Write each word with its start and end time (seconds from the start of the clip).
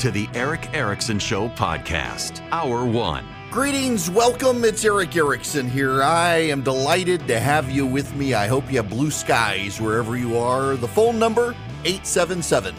To 0.00 0.10
the 0.10 0.28
Erick 0.32 0.72
Erickson 0.72 1.18
Show 1.18 1.50
podcast, 1.50 2.40
Hour 2.52 2.86
One. 2.86 3.28
Greetings, 3.50 4.08
welcome. 4.08 4.64
It's 4.64 4.82
Erick 4.82 5.14
Erickson 5.14 5.68
here. 5.68 6.02
I 6.02 6.36
am 6.36 6.62
delighted 6.62 7.28
to 7.28 7.38
have 7.38 7.70
you 7.70 7.84
with 7.84 8.14
me. 8.14 8.32
I 8.32 8.46
hope 8.46 8.70
you 8.70 8.78
have 8.78 8.88
blue 8.88 9.10
skies 9.10 9.78
wherever 9.78 10.16
you 10.16 10.38
are. 10.38 10.76
The 10.76 10.88
phone 10.88 11.18
number 11.18 11.54
877 11.84 12.74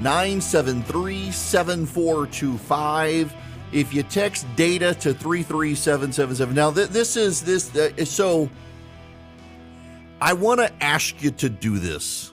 973 0.00 1.30
7425. 1.30 3.34
If 3.72 3.94
you 3.94 4.02
text 4.02 4.46
data 4.54 4.92
to 4.96 5.14
33777. 5.14 6.54
Now, 6.54 6.72
th- 6.72 6.90
this 6.90 7.16
is 7.16 7.40
this. 7.40 7.74
Uh, 7.74 8.04
so 8.04 8.50
I 10.20 10.34
want 10.34 10.60
to 10.60 10.70
ask 10.84 11.22
you 11.22 11.30
to 11.30 11.48
do 11.48 11.78
this. 11.78 12.32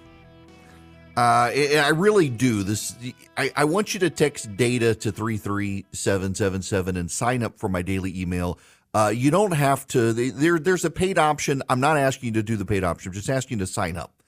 Uh, 1.16 1.52
I 1.54 1.92
really 1.94 2.30
do. 2.30 2.64
This 2.64 2.96
I, 3.38 3.52
I 3.56 3.66
want 3.66 3.94
you 3.94 4.00
to 4.02 4.10
text 4.10 4.58
data 4.58 4.96
to 4.96 5.12
33777 5.12 6.98
and 6.98 7.12
sign 7.12 7.44
up 7.44 7.60
for 7.60 7.70
my 7.70 7.84
daily 7.84 8.20
email. 8.20 8.58
Uh, 8.96 9.12
you 9.14 9.30
don't 9.30 9.52
have 9.52 9.88
to. 9.88 10.14
There, 10.14 10.60
there's 10.60 10.86
a 10.86 10.92
paid 10.92 11.18
option. 11.18 11.62
I'm 11.70 11.80
not 11.80 11.98
asking 11.98 12.28
you 12.28 12.34
to 12.34 12.44
do 12.44 12.58
the 12.58 12.66
paid 12.66 12.84
option. 12.84 13.10
I'm 13.10 13.14
just 13.14 13.30
asking 13.30 13.60
you 13.60 13.66
to 13.66 13.72
sign 13.72 13.96
up. 13.98 14.24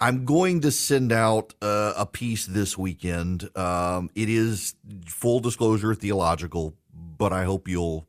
I'm 0.00 0.24
going 0.24 0.60
to 0.62 0.70
send 0.70 1.12
out 1.12 1.54
uh, 1.60 1.92
a 1.96 2.06
piece 2.06 2.46
this 2.46 2.76
weekend. 2.76 3.50
Um, 3.56 4.10
it 4.14 4.30
is 4.30 4.74
full 5.06 5.40
disclosure 5.40 5.94
theological, 5.94 6.74
but 6.92 7.32
I 7.32 7.44
hope 7.44 7.68
you'll 7.68 8.06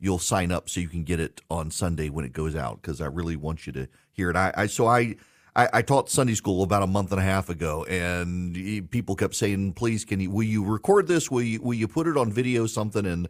you'll 0.00 0.18
sign 0.18 0.52
up 0.52 0.68
so 0.68 0.80
you 0.80 0.88
can 0.88 1.04
get 1.04 1.20
it 1.20 1.40
on 1.50 1.70
Sunday 1.70 2.08
when 2.08 2.24
it 2.24 2.32
goes 2.32 2.54
out 2.54 2.82
because 2.82 3.00
I 3.00 3.06
really 3.06 3.36
want 3.36 3.66
you 3.66 3.72
to 3.74 3.88
hear 4.12 4.30
it. 4.30 4.36
I, 4.36 4.52
I 4.56 4.66
so 4.66 4.86
I 4.86 5.16
I, 5.58 5.68
I, 5.72 5.82
taught 5.82 6.08
Sunday 6.08 6.34
school 6.34 6.62
about 6.62 6.84
a 6.84 6.86
month 6.86 7.10
and 7.10 7.20
a 7.20 7.24
half 7.24 7.48
ago, 7.48 7.82
and 7.86 8.54
people 8.92 9.16
kept 9.16 9.34
saying, 9.34 9.72
"Please, 9.72 10.04
can 10.04 10.20
you 10.20 10.30
will 10.30 10.44
you 10.44 10.64
record 10.64 11.08
this? 11.08 11.32
Will 11.32 11.42
you 11.42 11.60
will 11.60 11.74
you 11.74 11.88
put 11.88 12.06
it 12.06 12.16
on 12.16 12.32
video, 12.32 12.66
something?" 12.66 13.04
And 13.04 13.28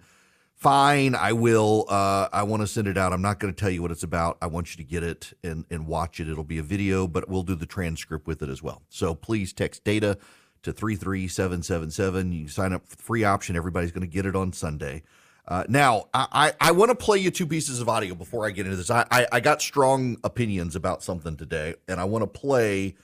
fine, 0.54 1.14
I 1.14 1.32
will. 1.32 1.86
Uh, 1.88 2.28
I 2.30 2.42
want 2.42 2.60
to 2.60 2.66
send 2.66 2.86
it 2.86 2.98
out. 2.98 3.14
I'm 3.14 3.22
not 3.22 3.40
going 3.40 3.54
to 3.54 3.58
tell 3.58 3.70
you 3.70 3.80
what 3.80 3.90
it's 3.90 4.02
about. 4.02 4.36
I 4.42 4.46
want 4.46 4.72
you 4.72 4.84
to 4.84 4.88
get 4.88 5.02
it 5.02 5.32
and 5.42 5.64
and 5.70 5.86
watch 5.86 6.20
it. 6.20 6.28
It'll 6.28 6.44
be 6.44 6.58
a 6.58 6.62
video, 6.62 7.08
but 7.08 7.30
we'll 7.30 7.44
do 7.44 7.54
the 7.54 7.64
transcript 7.64 8.26
with 8.26 8.42
it 8.42 8.50
as 8.50 8.62
well. 8.62 8.82
So 8.90 9.14
please 9.14 9.54
text 9.54 9.82
data 9.84 10.18
to 10.64 10.72
three 10.74 10.96
three 10.96 11.28
seven 11.28 11.62
seven 11.62 11.90
seven. 11.90 12.32
You 12.32 12.48
sign 12.48 12.74
up 12.74 12.86
for 12.86 12.96
the 12.96 13.02
free 13.02 13.24
option. 13.24 13.56
Everybody's 13.56 13.90
going 13.90 14.02
to 14.02 14.06
get 14.06 14.26
it 14.26 14.36
on 14.36 14.52
Sunday. 14.52 15.02
Uh, 15.48 15.64
now, 15.66 16.04
I, 16.12 16.52
I, 16.60 16.68
I 16.68 16.72
want 16.72 16.90
to 16.90 16.94
play 16.94 17.16
you 17.18 17.30
two 17.30 17.46
pieces 17.46 17.80
of 17.80 17.88
audio 17.88 18.14
before 18.14 18.46
I 18.46 18.50
get 18.50 18.66
into 18.66 18.76
this. 18.76 18.90
I, 18.90 19.06
I, 19.10 19.26
I 19.32 19.40
got 19.40 19.62
strong 19.62 20.18
opinions 20.22 20.76
about 20.76 21.02
something 21.02 21.38
today, 21.38 21.74
and 21.88 21.98
I 21.98 22.04
want 22.04 22.22
to 22.22 22.26
play 22.26 22.94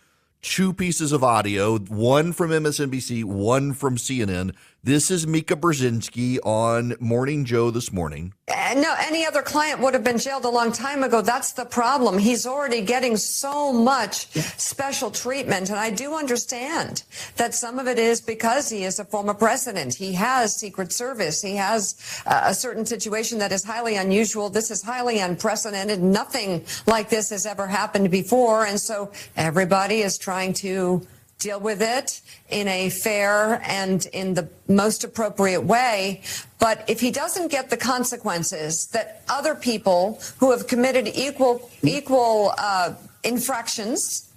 two 0.42 0.74
pieces 0.74 1.10
of 1.12 1.24
audio 1.24 1.78
one 1.78 2.34
from 2.34 2.50
MSNBC, 2.50 3.24
one 3.24 3.72
from 3.72 3.96
CNN. 3.96 4.54
This 4.84 5.10
is 5.10 5.26
Mika 5.26 5.56
Brzezinski 5.56 6.38
on 6.44 6.94
Morning 7.00 7.46
Joe 7.46 7.70
this 7.70 7.90
morning. 7.90 8.34
No, 8.50 8.94
any 8.98 9.24
other 9.24 9.40
client 9.40 9.80
would 9.80 9.94
have 9.94 10.04
been 10.04 10.18
jailed 10.18 10.44
a 10.44 10.50
long 10.50 10.72
time 10.72 11.02
ago. 11.02 11.22
That's 11.22 11.52
the 11.52 11.64
problem. 11.64 12.18
He's 12.18 12.44
already 12.44 12.82
getting 12.82 13.16
so 13.16 13.72
much 13.72 14.26
special 14.58 15.10
treatment. 15.10 15.70
And 15.70 15.78
I 15.78 15.88
do 15.88 16.12
understand 16.12 17.04
that 17.36 17.54
some 17.54 17.78
of 17.78 17.86
it 17.86 17.98
is 17.98 18.20
because 18.20 18.68
he 18.68 18.84
is 18.84 18.98
a 18.98 19.06
former 19.06 19.32
president. 19.32 19.94
He 19.94 20.12
has 20.12 20.54
Secret 20.54 20.92
Service. 20.92 21.40
He 21.40 21.56
has 21.56 22.22
uh, 22.26 22.42
a 22.44 22.54
certain 22.54 22.84
situation 22.84 23.38
that 23.38 23.52
is 23.52 23.64
highly 23.64 23.96
unusual. 23.96 24.50
This 24.50 24.70
is 24.70 24.82
highly 24.82 25.18
unprecedented. 25.18 26.02
Nothing 26.02 26.62
like 26.86 27.08
this 27.08 27.30
has 27.30 27.46
ever 27.46 27.66
happened 27.66 28.10
before. 28.10 28.66
And 28.66 28.78
so 28.78 29.12
everybody 29.34 30.02
is 30.02 30.18
trying 30.18 30.52
to 30.54 31.06
deal 31.38 31.60
with 31.60 31.82
it 31.82 32.20
in 32.48 32.68
a 32.68 32.90
fair 32.90 33.60
and 33.64 34.06
in 34.06 34.34
the 34.34 34.48
most 34.68 35.04
appropriate 35.04 35.62
way. 35.62 36.22
But 36.58 36.84
if 36.88 37.00
he 37.00 37.10
doesn't 37.10 37.50
get 37.50 37.70
the 37.70 37.76
consequences 37.76 38.86
that 38.88 39.22
other 39.28 39.54
people 39.54 40.20
who 40.38 40.50
have 40.50 40.66
committed 40.66 41.08
equal 41.08 41.70
equal 41.82 42.54
uh, 42.56 42.94
infractions, 43.22 44.30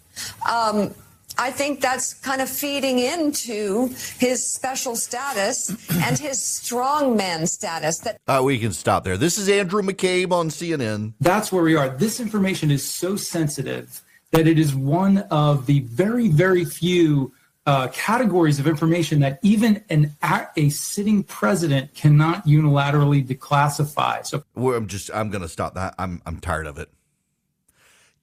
um, 0.50 0.94
I 1.40 1.52
think 1.52 1.81
that's 1.81 2.16
kind 2.16 2.41
of 2.41 2.50
feeding 2.50 2.97
into 2.97 3.90
his 4.18 4.46
special 4.46 4.96
status 4.96 5.69
and 5.91 6.18
his 6.18 6.40
strongman 6.40 7.47
status. 7.47 8.00
That 8.00 8.19
uh, 8.28 8.41
we 8.44 8.57
can 8.57 8.74
stop 8.74 9.03
there. 9.03 9.18
This 9.18 9.38
is 9.38 9.47
Andrew 9.47 9.84
McCabe 9.84 10.31
on 10.31 10.50
CNN. 10.50 11.13
That's 11.22 11.52
where 11.52 11.63
we 11.63 11.75
are. 11.75 11.90
This 11.90 12.19
information 12.19 12.72
is 12.72 12.84
so 12.84 13.16
sensitive 13.16 14.02
that 14.31 14.47
it 14.47 14.59
is 14.59 14.75
one 14.75 15.19
of 15.31 15.65
the 15.65 15.81
very, 15.81 16.27
very 16.27 16.65
few 16.65 17.33
uh, 17.65 17.89
categories 17.89 18.59
of 18.59 18.67
information 18.67 19.19
that 19.19 19.39
even 19.41 19.83
an 19.89 20.15
a 20.55 20.69
sitting 20.69 21.21
president 21.23 21.93
cannot 21.93 22.45
unilaterally 22.45 23.25
declassify. 23.25 24.25
So 24.25 24.43
I'm 24.55 24.88
just 24.88 25.11
I'm 25.13 25.29
going 25.29 25.41
to 25.41 25.49
stop 25.49 25.75
that. 25.75 25.93
I'm 25.99 26.21
I'm 26.25 26.39
tired 26.39 26.65
of 26.65 26.77
it. 26.77 26.89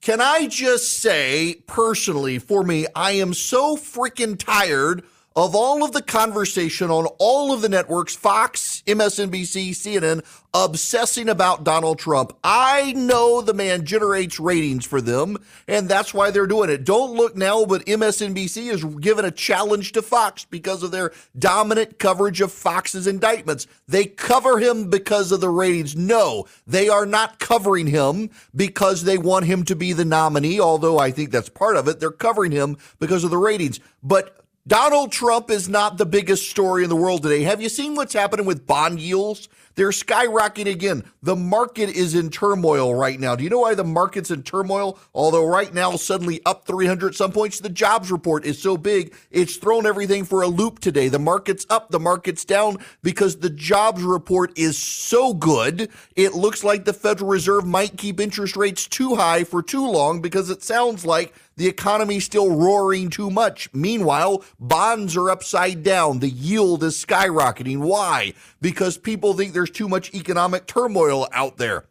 Can 0.01 0.21
I 0.21 0.47
just 0.47 1.01
say 1.01 1.63
personally 1.67 2.39
for 2.39 2.63
me, 2.63 2.87
I 2.95 3.13
am 3.13 3.35
so 3.35 3.77
freaking 3.77 4.39
tired 4.39 5.05
of 5.37 5.55
all 5.57 5.83
of 5.83 5.93
the 5.93 6.03
conversation 6.03 6.91
on 6.91 7.07
all 7.19 7.53
of 7.53 7.61
the 7.61 7.69
networks, 7.69 8.15
Fox, 8.15 8.83
MSNBC, 8.87 9.71
CNN, 9.71 10.25
obsessing 10.53 11.29
about 11.29 11.65
Donald 11.65 11.99
Trump. 11.99 12.37
I 12.45 12.93
know 12.93 13.43
the 13.43 13.55
man 13.55 13.85
generates 13.85 14.39
ratings 14.39 14.87
for 14.87 15.01
them, 15.01 15.37
and 15.67 15.89
that's 15.89 16.15
why 16.15 16.31
they're 16.31 16.47
doing 16.47 16.71
it. 16.71 16.85
Don't 16.85 17.15
look 17.15 17.35
now, 17.35 17.65
but 17.65 17.85
MSNBC 17.85 18.73
is 18.73 18.85
given 18.85 19.25
a 19.25 19.33
challenge 19.33 19.91
to 19.93 20.03
Fox 20.03 20.45
because 20.45 20.85
of 20.85 20.93
their 20.93 21.11
dominant 21.37 21.99
coverage 21.99 22.41
of 22.41 22.53
Fox's 22.53 23.09
indictments. 23.09 23.67
They 23.89 24.05
cover 24.05 24.61
him 24.61 24.89
because 24.89 25.33
of 25.33 25.41
the 25.41 25.49
ratings. 25.49 25.97
No, 25.97 26.47
they 26.65 26.89
are 26.89 27.07
not 27.07 27.41
covering 27.41 27.89
him 27.89 28.31
because 28.55 29.03
they 29.03 29.19
want 29.19 29.47
him 29.47 29.65
to 29.65 29.75
be 29.75 29.93
the 29.93 30.05
nominee, 30.05 30.61
although 30.61 31.01
I 31.01 31.11
think 31.11 31.33
that's 31.33 31.49
part 31.49 31.77
of 31.77 31.89
it. 31.89 31.99
They're 31.99 32.13
covering 32.13 32.53
him 32.53 32.77
because 33.01 33.25
of 33.25 33.31
the 33.31 33.39
ratings. 33.39 33.81
But 34.01 34.44
Donald 34.67 35.13
Trump 35.13 35.51
is 35.51 35.69
not 35.69 35.99
the 35.99 36.07
biggest 36.07 36.49
story 36.49 36.85
in 36.85 36.89
the 36.89 36.97
world 36.97 37.23
today. 37.23 37.43
Have 37.43 37.61
you 37.61 37.69
seen 37.69 37.95
what's 37.95 38.15
happening 38.15 38.47
with 38.47 38.67
bond 38.67 38.99
yields? 38.99 39.47
They're 39.75 39.91
skyrocketing 39.91 40.71
again. 40.71 41.05
The 41.23 41.37
market 41.37 41.91
is 41.91 42.15
in 42.15 42.31
turmoil 42.31 42.95
right 42.95 43.21
now. 43.21 43.37
Do 43.37 43.45
you 43.45 43.51
know 43.51 43.59
why 43.59 43.75
the 43.75 43.85
market's 43.85 44.31
in 44.31 44.43
turmoil? 44.43 44.99
Although 45.13 45.47
right 45.47 45.75
now, 45.75 45.97
suddenly 45.97 46.41
up 46.47 46.65
300 46.65 47.15
some 47.15 47.33
points, 47.33 47.61
the 47.61 47.69
jobs 47.69 48.11
report 48.11 48.47
is 48.47 48.59
so 48.59 48.79
big, 48.79 49.15
it's 49.31 49.57
thrown 49.57 49.85
everything 49.85 50.25
for 50.25 50.41
a 50.41 50.49
loop 50.49 50.79
today. 50.79 51.09
The 51.09 51.19
market's 51.19 51.67
up, 51.69 51.91
the 51.91 52.01
market's 52.01 52.47
down 52.47 52.79
because 53.03 53.37
the 53.37 53.51
jobs 53.51 54.03
report 54.03 54.57
is 54.57 54.79
so 54.79 55.35
good. 55.35 55.91
It 56.17 56.33
looks 56.33 56.65
like 56.65 56.87
the 56.87 56.95
Federal 56.95 57.29
Reserve 57.29 57.67
might 57.67 57.99
keep 57.99 58.19
interest 58.19 58.57
rates 58.57 58.89
too 58.89 59.17
high 59.17 59.45
for 59.45 59.63
too 59.63 59.87
long 59.87 60.23
because 60.23 60.49
it 60.49 60.63
sounds 60.63 61.05
like 61.05 61.35
the 61.57 61.69
economy's 61.69 62.25
still 62.25 62.55
roaring 62.55 63.11
too 63.11 63.31
much. 63.31 63.73
Meanwhile, 63.73 64.45
bonds 64.59 65.17
are 65.17 65.31
upside 65.31 65.83
down. 65.83 66.19
The 66.19 66.29
yield 66.29 66.83
is 66.83 67.03
skyrocketing. 67.05 67.79
Why? 67.79 68.35
Because 68.61 68.99
people 68.99 69.35
think 69.35 69.53
there's 69.53 69.71
too 69.71 69.89
much 69.89 70.15
economic 70.15 70.67
turmoil 70.67 71.29
out 71.33 71.57
there. 71.57 71.85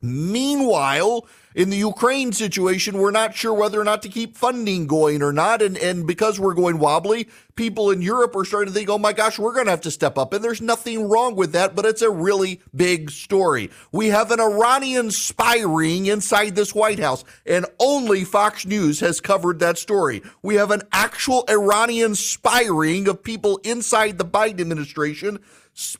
Meanwhile, 0.00 1.26
in 1.54 1.70
the 1.70 1.76
Ukraine 1.76 2.32
situation, 2.32 2.98
we're 2.98 3.10
not 3.10 3.34
sure 3.34 3.54
whether 3.54 3.80
or 3.80 3.84
not 3.84 4.02
to 4.02 4.08
keep 4.08 4.36
funding 4.36 4.86
going 4.86 5.22
or 5.22 5.32
not. 5.32 5.62
And, 5.62 5.76
and 5.78 6.06
because 6.06 6.38
we're 6.38 6.54
going 6.54 6.78
wobbly, 6.78 7.28
people 7.56 7.90
in 7.90 8.02
Europe 8.02 8.36
are 8.36 8.44
starting 8.44 8.72
to 8.72 8.78
think, 8.78 8.90
oh 8.90 8.98
my 8.98 9.12
gosh, 9.12 9.38
we're 9.38 9.52
going 9.52 9.64
to 9.66 9.70
have 9.70 9.80
to 9.82 9.90
step 9.90 10.18
up. 10.18 10.32
And 10.32 10.44
there's 10.44 10.60
nothing 10.60 11.08
wrong 11.08 11.34
with 11.34 11.52
that, 11.52 11.74
but 11.74 11.84
it's 11.84 12.02
a 12.02 12.10
really 12.10 12.60
big 12.74 13.10
story. 13.10 13.70
We 13.90 14.08
have 14.08 14.30
an 14.30 14.40
Iranian 14.40 15.10
spy 15.10 15.60
ring 15.60 16.06
inside 16.06 16.54
this 16.54 16.74
White 16.74 16.98
House, 17.00 17.24
and 17.46 17.66
only 17.80 18.24
Fox 18.24 18.66
News 18.66 19.00
has 19.00 19.20
covered 19.20 19.58
that 19.58 19.78
story. 19.78 20.22
We 20.42 20.56
have 20.56 20.70
an 20.70 20.82
actual 20.92 21.44
Iranian 21.48 22.14
spy 22.14 22.66
ring 22.66 23.08
of 23.08 23.22
people 23.22 23.58
inside 23.64 24.18
the 24.18 24.24
Biden 24.24 24.60
administration 24.60 25.40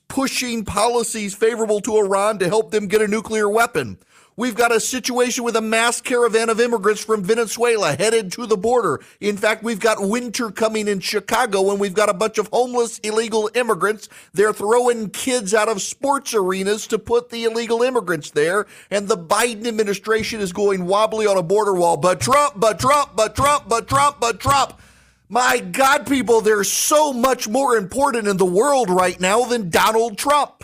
pushing 0.09 0.65
policies 0.65 1.35
favorable 1.35 1.81
to 1.81 1.97
Iran 1.97 2.39
to 2.39 2.49
help 2.49 2.71
them 2.71 2.89
get 2.89 3.03
a 3.03 3.09
nuclear 3.09 3.49
weapon. 3.49 3.99
We've 4.39 4.55
got 4.55 4.71
a 4.71 4.79
situation 4.79 5.43
with 5.43 5.57
a 5.57 5.61
mass 5.61 6.01
caravan 6.01 6.49
of 6.49 6.61
immigrants 6.61 7.05
from 7.05 7.25
Venezuela 7.25 7.97
headed 7.97 8.31
to 8.35 8.47
the 8.47 8.57
border. 8.57 9.01
In 9.19 9.37
fact, 9.37 9.65
we've 9.65 9.81
got 9.81 10.01
winter 10.01 10.53
coming 10.53 10.87
in 10.87 11.01
Chicago 11.01 11.73
and 11.73 11.81
we've 11.81 11.93
got 11.93 12.09
a 12.09 12.15
bunch 12.15 12.39
of 12.39 12.49
homeless 12.53 13.01
illegal 13.01 13.51
immigrants. 13.55 14.09
They're 14.33 14.53
throwing 14.53 15.11
kids 15.11 15.55
out 15.55 15.69
of 15.69 15.83
sports 15.83 16.35
arenas 16.35 16.87
to 16.87 17.01
put 17.01 17.31
the 17.31 17.47
illegal 17.47 17.83
immigrants 17.83 18.31
there. 18.31 18.69
And 18.93 19.09
the 19.09 19.19
Biden 19.19 19.67
administration 19.67 20.41
is 20.41 20.53
going 20.53 20.85
wobbly 20.85 21.27
on 21.27 21.37
a 21.37 21.43
border 21.43 21.75
wall. 21.75 21.97
But 21.97 22.21
Trump, 22.21 22.61
but 22.61 22.79
Trump, 22.79 23.17
but 23.17 23.35
Trump, 23.35 23.69
but 23.69 23.89
Trump, 23.89 24.21
but 24.21 24.39
Trump. 24.39 24.81
My 25.29 25.59
God, 25.59 26.07
people, 26.07 26.43
there's 26.43 26.71
so 26.71 27.13
much 27.13 27.49
more 27.49 27.77
important 27.77 28.29
in 28.29 28.37
the 28.37 28.47
world 28.47 28.89
right 28.89 29.19
now 29.19 29.47
than 29.47 29.69
Donald 29.69 30.17
Trump. 30.17 30.63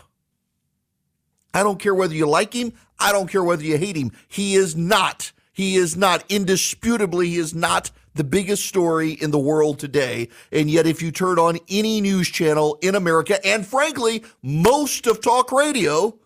I 1.53 1.63
don't 1.63 1.79
care 1.79 1.95
whether 1.95 2.15
you 2.15 2.27
like 2.27 2.53
him. 2.53 2.73
I 2.99 3.13
don't 3.13 3.29
care 3.29 3.45
whether 3.45 3.65
you 3.65 3.79
hate 3.79 3.97
him. 3.97 4.13
He 4.29 4.55
is 4.55 4.77
not. 4.77 5.33
He 5.53 5.77
is 5.77 5.97
not. 5.97 6.25
Indisputably, 6.29 7.29
he 7.31 7.37
is 7.37 7.55
not 7.55 7.91
the 8.15 8.25
biggest 8.25 8.67
story 8.67 9.13
in 9.13 9.31
the 9.31 9.39
world 9.39 9.79
today. 9.79 10.29
And 10.53 10.71
yet, 10.71 10.87
if 10.87 11.03
you 11.03 11.11
turn 11.11 11.39
on 11.39 11.59
any 11.69 12.01
news 12.01 12.29
channel 12.29 12.79
in 12.81 12.95
America, 12.95 13.45
and 13.47 13.67
frankly, 13.67 14.25
most 14.43 15.07
of 15.07 15.21
talk 15.21 15.53
radio, 15.53 16.17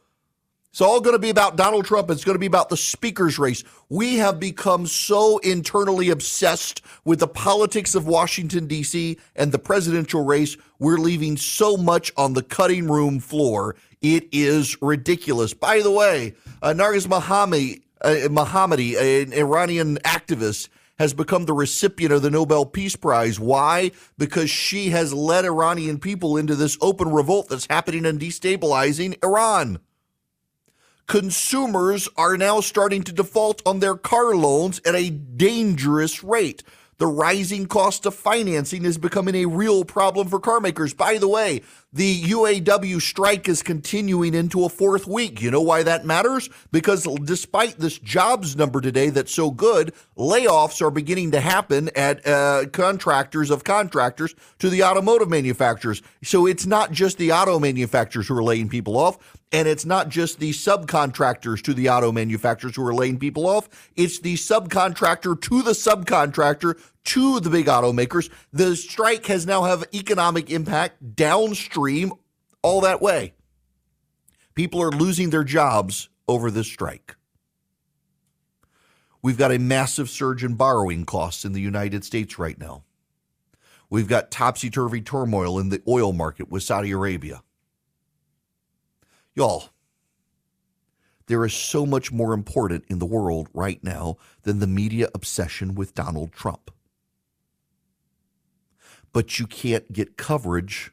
it's 0.70 0.82
all 0.82 1.00
going 1.00 1.14
to 1.14 1.18
be 1.18 1.30
about 1.30 1.56
Donald 1.56 1.86
Trump. 1.86 2.10
It's 2.10 2.24
going 2.24 2.34
to 2.34 2.40
be 2.40 2.46
about 2.46 2.68
the 2.68 2.76
speaker's 2.76 3.38
race. 3.38 3.64
We 3.88 4.16
have 4.16 4.38
become 4.38 4.86
so 4.86 5.38
internally 5.38 6.10
obsessed 6.10 6.82
with 7.04 7.20
the 7.20 7.26
politics 7.26 7.94
of 7.94 8.06
Washington, 8.06 8.66
D.C. 8.66 9.18
and 9.34 9.50
the 9.50 9.58
presidential 9.58 10.24
race. 10.24 10.56
We're 10.78 10.98
leaving 10.98 11.36
so 11.36 11.76
much 11.76 12.12
on 12.16 12.34
the 12.34 12.42
cutting 12.42 12.86
room 12.86 13.18
floor. 13.18 13.76
It 14.00 14.28
is 14.32 14.80
ridiculous. 14.80 15.54
By 15.54 15.80
the 15.80 15.90
way, 15.90 16.34
uh, 16.62 16.74
Narges 16.76 17.06
Mohammadi, 17.06 17.80
uh, 18.94 18.98
an 18.98 19.32
Iranian 19.32 19.96
activist, 19.98 20.68
has 20.98 21.14
become 21.14 21.44
the 21.44 21.52
recipient 21.52 22.12
of 22.12 22.22
the 22.22 22.30
Nobel 22.30 22.66
Peace 22.66 22.96
Prize. 22.96 23.38
Why? 23.38 23.92
Because 24.16 24.50
she 24.50 24.90
has 24.90 25.14
led 25.14 25.44
Iranian 25.44 25.98
people 25.98 26.36
into 26.36 26.56
this 26.56 26.76
open 26.80 27.10
revolt 27.10 27.48
that's 27.48 27.66
happening 27.70 28.04
and 28.04 28.20
destabilizing 28.20 29.22
Iran. 29.24 29.78
Consumers 31.06 32.08
are 32.16 32.36
now 32.36 32.60
starting 32.60 33.02
to 33.04 33.12
default 33.12 33.62
on 33.64 33.80
their 33.80 33.94
car 33.96 34.34
loans 34.34 34.80
at 34.84 34.94
a 34.94 35.08
dangerous 35.08 36.22
rate. 36.22 36.62
The 36.98 37.06
rising 37.06 37.66
cost 37.66 38.04
of 38.04 38.14
financing 38.14 38.84
is 38.84 38.98
becoming 38.98 39.36
a 39.36 39.46
real 39.46 39.84
problem 39.84 40.26
for 40.26 40.40
car 40.40 40.58
makers. 40.60 40.92
By 40.92 41.16
the 41.18 41.28
way, 41.28 41.62
the 41.92 42.22
UAW 42.24 43.00
strike 43.00 43.48
is 43.48 43.62
continuing 43.62 44.34
into 44.34 44.64
a 44.64 44.68
fourth 44.68 45.06
week. 45.06 45.40
You 45.40 45.50
know 45.50 45.62
why 45.62 45.82
that 45.82 46.04
matters? 46.04 46.50
Because 46.70 47.04
despite 47.24 47.78
this 47.78 47.98
jobs 47.98 48.56
number 48.56 48.82
today 48.82 49.08
that's 49.08 49.32
so 49.32 49.50
good, 49.50 49.94
layoffs 50.16 50.82
are 50.82 50.90
beginning 50.90 51.30
to 51.30 51.40
happen 51.40 51.88
at 51.96 52.26
uh, 52.26 52.66
contractors 52.72 53.50
of 53.50 53.64
contractors 53.64 54.34
to 54.58 54.68
the 54.68 54.82
automotive 54.82 55.30
manufacturers. 55.30 56.02
So 56.22 56.46
it's 56.46 56.66
not 56.66 56.92
just 56.92 57.16
the 57.16 57.32
auto 57.32 57.58
manufacturers 57.58 58.28
who 58.28 58.36
are 58.36 58.42
laying 58.42 58.68
people 58.68 58.98
off. 58.98 59.36
And 59.50 59.66
it's 59.66 59.86
not 59.86 60.10
just 60.10 60.40
the 60.40 60.50
subcontractors 60.50 61.62
to 61.62 61.72
the 61.72 61.88
auto 61.88 62.12
manufacturers 62.12 62.76
who 62.76 62.86
are 62.86 62.94
laying 62.94 63.18
people 63.18 63.46
off. 63.46 63.90
It's 63.96 64.18
the 64.20 64.34
subcontractor 64.34 65.40
to 65.40 65.62
the 65.62 65.70
subcontractor 65.70 66.78
to 67.08 67.40
the 67.40 67.48
big 67.48 67.66
automakers. 67.66 68.30
The 68.52 68.76
strike 68.76 69.26
has 69.26 69.46
now 69.46 69.62
have 69.64 69.84
economic 69.94 70.50
impact 70.50 71.16
downstream 71.16 72.12
all 72.62 72.82
that 72.82 73.00
way. 73.00 73.32
People 74.54 74.82
are 74.82 74.90
losing 74.90 75.30
their 75.30 75.44
jobs 75.44 76.10
over 76.26 76.50
this 76.50 76.66
strike. 76.66 77.16
We've 79.22 79.38
got 79.38 79.52
a 79.52 79.58
massive 79.58 80.10
surge 80.10 80.44
in 80.44 80.54
borrowing 80.54 81.06
costs 81.06 81.46
in 81.46 81.54
the 81.54 81.62
United 81.62 82.04
States 82.04 82.38
right 82.38 82.58
now. 82.58 82.84
We've 83.88 84.08
got 84.08 84.30
topsy 84.30 84.68
turvy 84.68 85.00
turmoil 85.00 85.58
in 85.58 85.70
the 85.70 85.82
oil 85.88 86.12
market 86.12 86.50
with 86.50 86.62
Saudi 86.62 86.90
Arabia. 86.90 87.42
Y'all, 89.34 89.70
there 91.26 91.44
is 91.44 91.54
so 91.54 91.86
much 91.86 92.12
more 92.12 92.34
important 92.34 92.84
in 92.88 92.98
the 92.98 93.06
world 93.06 93.48
right 93.54 93.82
now 93.82 94.16
than 94.42 94.58
the 94.58 94.66
media 94.66 95.08
obsession 95.14 95.74
with 95.74 95.94
Donald 95.94 96.32
Trump. 96.32 96.70
But 99.12 99.38
you 99.38 99.46
can't 99.46 99.92
get 99.92 100.16
coverage 100.16 100.92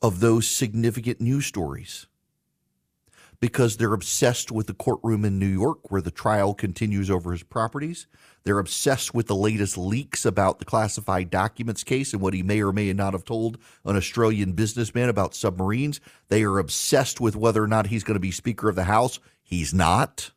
of 0.00 0.20
those 0.20 0.48
significant 0.48 1.20
news 1.20 1.46
stories 1.46 2.06
because 3.42 3.76
they're 3.76 3.92
obsessed 3.92 4.52
with 4.52 4.68
the 4.68 4.74
courtroom 4.74 5.24
in 5.24 5.36
New 5.36 5.48
York 5.48 5.90
where 5.90 6.00
the 6.00 6.12
trial 6.12 6.54
continues 6.54 7.10
over 7.10 7.32
his 7.32 7.42
properties. 7.42 8.06
They're 8.44 8.60
obsessed 8.60 9.14
with 9.14 9.26
the 9.26 9.34
latest 9.34 9.76
leaks 9.76 10.24
about 10.24 10.60
the 10.60 10.64
classified 10.64 11.28
documents 11.28 11.82
case 11.82 12.12
and 12.12 12.22
what 12.22 12.34
he 12.34 12.44
may 12.44 12.62
or 12.62 12.72
may 12.72 12.92
not 12.92 13.14
have 13.14 13.24
told 13.24 13.58
an 13.84 13.96
Australian 13.96 14.52
businessman 14.52 15.08
about 15.08 15.34
submarines. 15.34 16.00
They 16.28 16.44
are 16.44 16.60
obsessed 16.60 17.20
with 17.20 17.34
whether 17.34 17.64
or 17.64 17.66
not 17.66 17.88
he's 17.88 18.04
going 18.04 18.14
to 18.14 18.20
be 18.20 18.30
Speaker 18.30 18.68
of 18.68 18.76
the 18.76 18.84
House. 18.84 19.18
He's 19.42 19.74
not. 19.74 20.30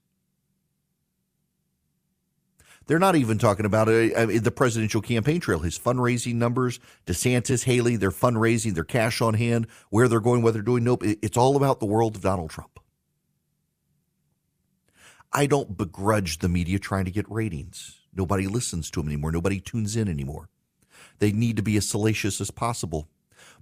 They're 2.87 2.99
not 2.99 3.15
even 3.15 3.37
talking 3.37 3.65
about 3.65 3.89
it, 3.89 4.13
uh, 4.13 4.27
the 4.41 4.51
presidential 4.51 5.01
campaign 5.01 5.39
trail, 5.39 5.59
his 5.59 5.77
fundraising 5.79 6.35
numbers, 6.35 6.79
DeSantis, 7.07 7.63
Haley, 7.63 7.95
their 7.95 8.11
fundraising, 8.11 8.75
their 8.75 8.83
cash 8.83 9.21
on 9.21 9.33
hand, 9.33 9.67
where 9.89 10.07
they're 10.07 10.19
going, 10.19 10.43
what 10.43 10.53
they're 10.53 10.61
doing. 10.61 10.83
Nope. 10.83 11.03
It's 11.03 11.37
all 11.37 11.55
about 11.55 11.79
the 11.79 11.87
world 11.87 12.15
of 12.15 12.21
Donald 12.21 12.51
Trump. 12.51 12.79
I 15.33 15.47
don't 15.47 15.75
begrudge 15.75 16.39
the 16.39 16.49
media 16.49 16.79
trying 16.79 17.05
to 17.05 17.11
get 17.11 17.29
ratings. 17.29 17.99
Nobody 18.13 18.47
listens 18.47 18.89
to 18.91 19.01
them 19.01 19.09
anymore. 19.09 19.31
Nobody 19.31 19.59
tunes 19.59 19.95
in 19.95 20.07
anymore. 20.07 20.49
They 21.19 21.31
need 21.31 21.57
to 21.57 21.63
be 21.63 21.77
as 21.77 21.89
salacious 21.89 22.39
as 22.39 22.51
possible. 22.51 23.09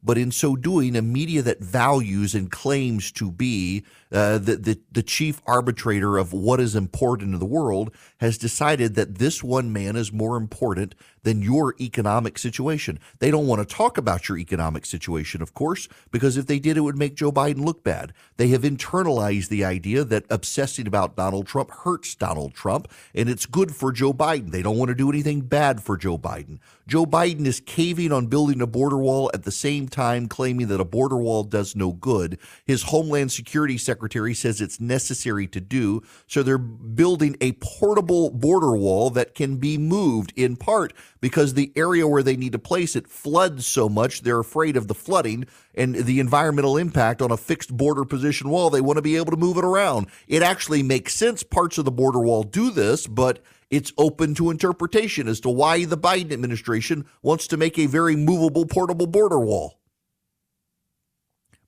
But 0.03 0.17
in 0.17 0.31
so 0.31 0.55
doing, 0.55 0.95
a 0.95 1.01
media 1.01 1.41
that 1.43 1.59
values 1.59 2.35
and 2.35 2.51
claims 2.51 3.11
to 3.13 3.31
be 3.31 3.83
uh, 4.11 4.37
the, 4.37 4.57
the, 4.57 4.79
the 4.91 5.03
chief 5.03 5.41
arbitrator 5.47 6.17
of 6.17 6.33
what 6.33 6.59
is 6.59 6.75
important 6.75 7.33
in 7.33 7.39
the 7.39 7.45
world 7.45 7.93
has 8.17 8.37
decided 8.37 8.95
that 8.95 9.17
this 9.17 9.43
one 9.43 9.71
man 9.71 9.95
is 9.95 10.11
more 10.11 10.35
important 10.35 10.93
than 11.23 11.41
your 11.41 11.75
economic 11.79 12.37
situation. 12.37 12.99
They 13.19 13.31
don't 13.31 13.47
want 13.47 13.67
to 13.67 13.75
talk 13.75 13.97
about 13.97 14.29
your 14.29 14.37
economic 14.37 14.85
situation, 14.85 15.41
of 15.41 15.53
course, 15.53 15.87
because 16.11 16.37
if 16.37 16.45
they 16.45 16.59
did, 16.59 16.77
it 16.77 16.81
would 16.81 16.97
make 16.97 17.15
Joe 17.15 17.31
Biden 17.31 17.65
look 17.65 17.83
bad. 17.83 18.13
They 18.37 18.49
have 18.49 18.61
internalized 18.61 19.49
the 19.49 19.65
idea 19.65 20.03
that 20.03 20.25
obsessing 20.29 20.87
about 20.87 21.15
Donald 21.15 21.47
Trump 21.47 21.71
hurts 21.71 22.15
Donald 22.15 22.53
Trump 22.53 22.87
and 23.15 23.29
it's 23.29 23.45
good 23.45 23.73
for 23.73 23.91
Joe 23.91 24.13
Biden. 24.13 24.51
They 24.51 24.61
don't 24.61 24.77
want 24.77 24.89
to 24.89 24.95
do 24.95 25.09
anything 25.09 25.41
bad 25.41 25.81
for 25.81 25.97
Joe 25.97 26.17
Biden. 26.17 26.59
Joe 26.87 27.05
Biden 27.05 27.45
is 27.45 27.59
caving 27.59 28.11
on 28.11 28.27
building 28.27 28.61
a 28.61 28.67
border 28.67 28.97
wall 28.97 29.31
at 29.33 29.43
the 29.43 29.51
same 29.51 29.87
time 29.87 30.27
claiming 30.27 30.67
that 30.67 30.81
a 30.81 30.85
border 30.85 31.17
wall 31.17 31.43
does 31.43 31.75
no 31.75 31.93
good. 31.93 32.37
His 32.65 32.83
Homeland 32.83 33.31
Security 33.31 33.77
Secretary 33.77 34.33
says 34.33 34.59
it's 34.59 34.81
necessary 34.81 35.47
to 35.47 35.61
do. 35.61 36.01
So 36.27 36.43
they're 36.43 36.57
building 36.57 37.37
a 37.39 37.53
portable 37.53 38.29
border 38.29 38.75
wall 38.75 39.09
that 39.11 39.35
can 39.35 39.57
be 39.57 39.77
moved 39.77 40.33
in 40.35 40.55
part 40.55 40.93
because 41.23 41.53
the 41.53 41.71
area 41.77 42.05
where 42.05 42.21
they 42.21 42.35
need 42.35 42.51
to 42.51 42.59
place 42.59 42.97
it 42.97 43.07
floods 43.07 43.65
so 43.65 43.87
much 43.87 44.23
they're 44.23 44.41
afraid 44.41 44.75
of 44.75 44.89
the 44.89 44.93
flooding 44.93 45.45
and 45.73 45.95
the 45.95 46.19
environmental 46.19 46.75
impact 46.75 47.21
on 47.21 47.31
a 47.31 47.37
fixed 47.37 47.77
border 47.77 48.03
position 48.03 48.49
wall. 48.49 48.69
They 48.69 48.81
want 48.81 48.97
to 48.97 49.01
be 49.01 49.15
able 49.15 49.31
to 49.31 49.37
move 49.37 49.55
it 49.55 49.63
around. 49.63 50.07
It 50.27 50.43
actually 50.43 50.83
makes 50.83 51.13
sense. 51.13 51.41
Parts 51.41 51.77
of 51.77 51.85
the 51.85 51.91
border 51.91 52.19
wall 52.19 52.43
do 52.43 52.71
this, 52.71 53.07
but 53.07 53.39
it's 53.71 53.93
open 53.97 54.35
to 54.35 54.49
interpretation 54.49 55.29
as 55.29 55.39
to 55.39 55.49
why 55.49 55.85
the 55.85 55.97
Biden 55.97 56.33
administration 56.33 57.05
wants 57.21 57.47
to 57.47 57.55
make 57.55 57.79
a 57.79 57.85
very 57.85 58.17
movable, 58.17 58.65
portable 58.65 59.07
border 59.07 59.39
wall. 59.39 59.79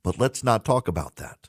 But 0.03 0.19
let's 0.19 0.43
not 0.43 0.65
talk 0.65 0.89
about 0.89 1.15
that. 1.15 1.47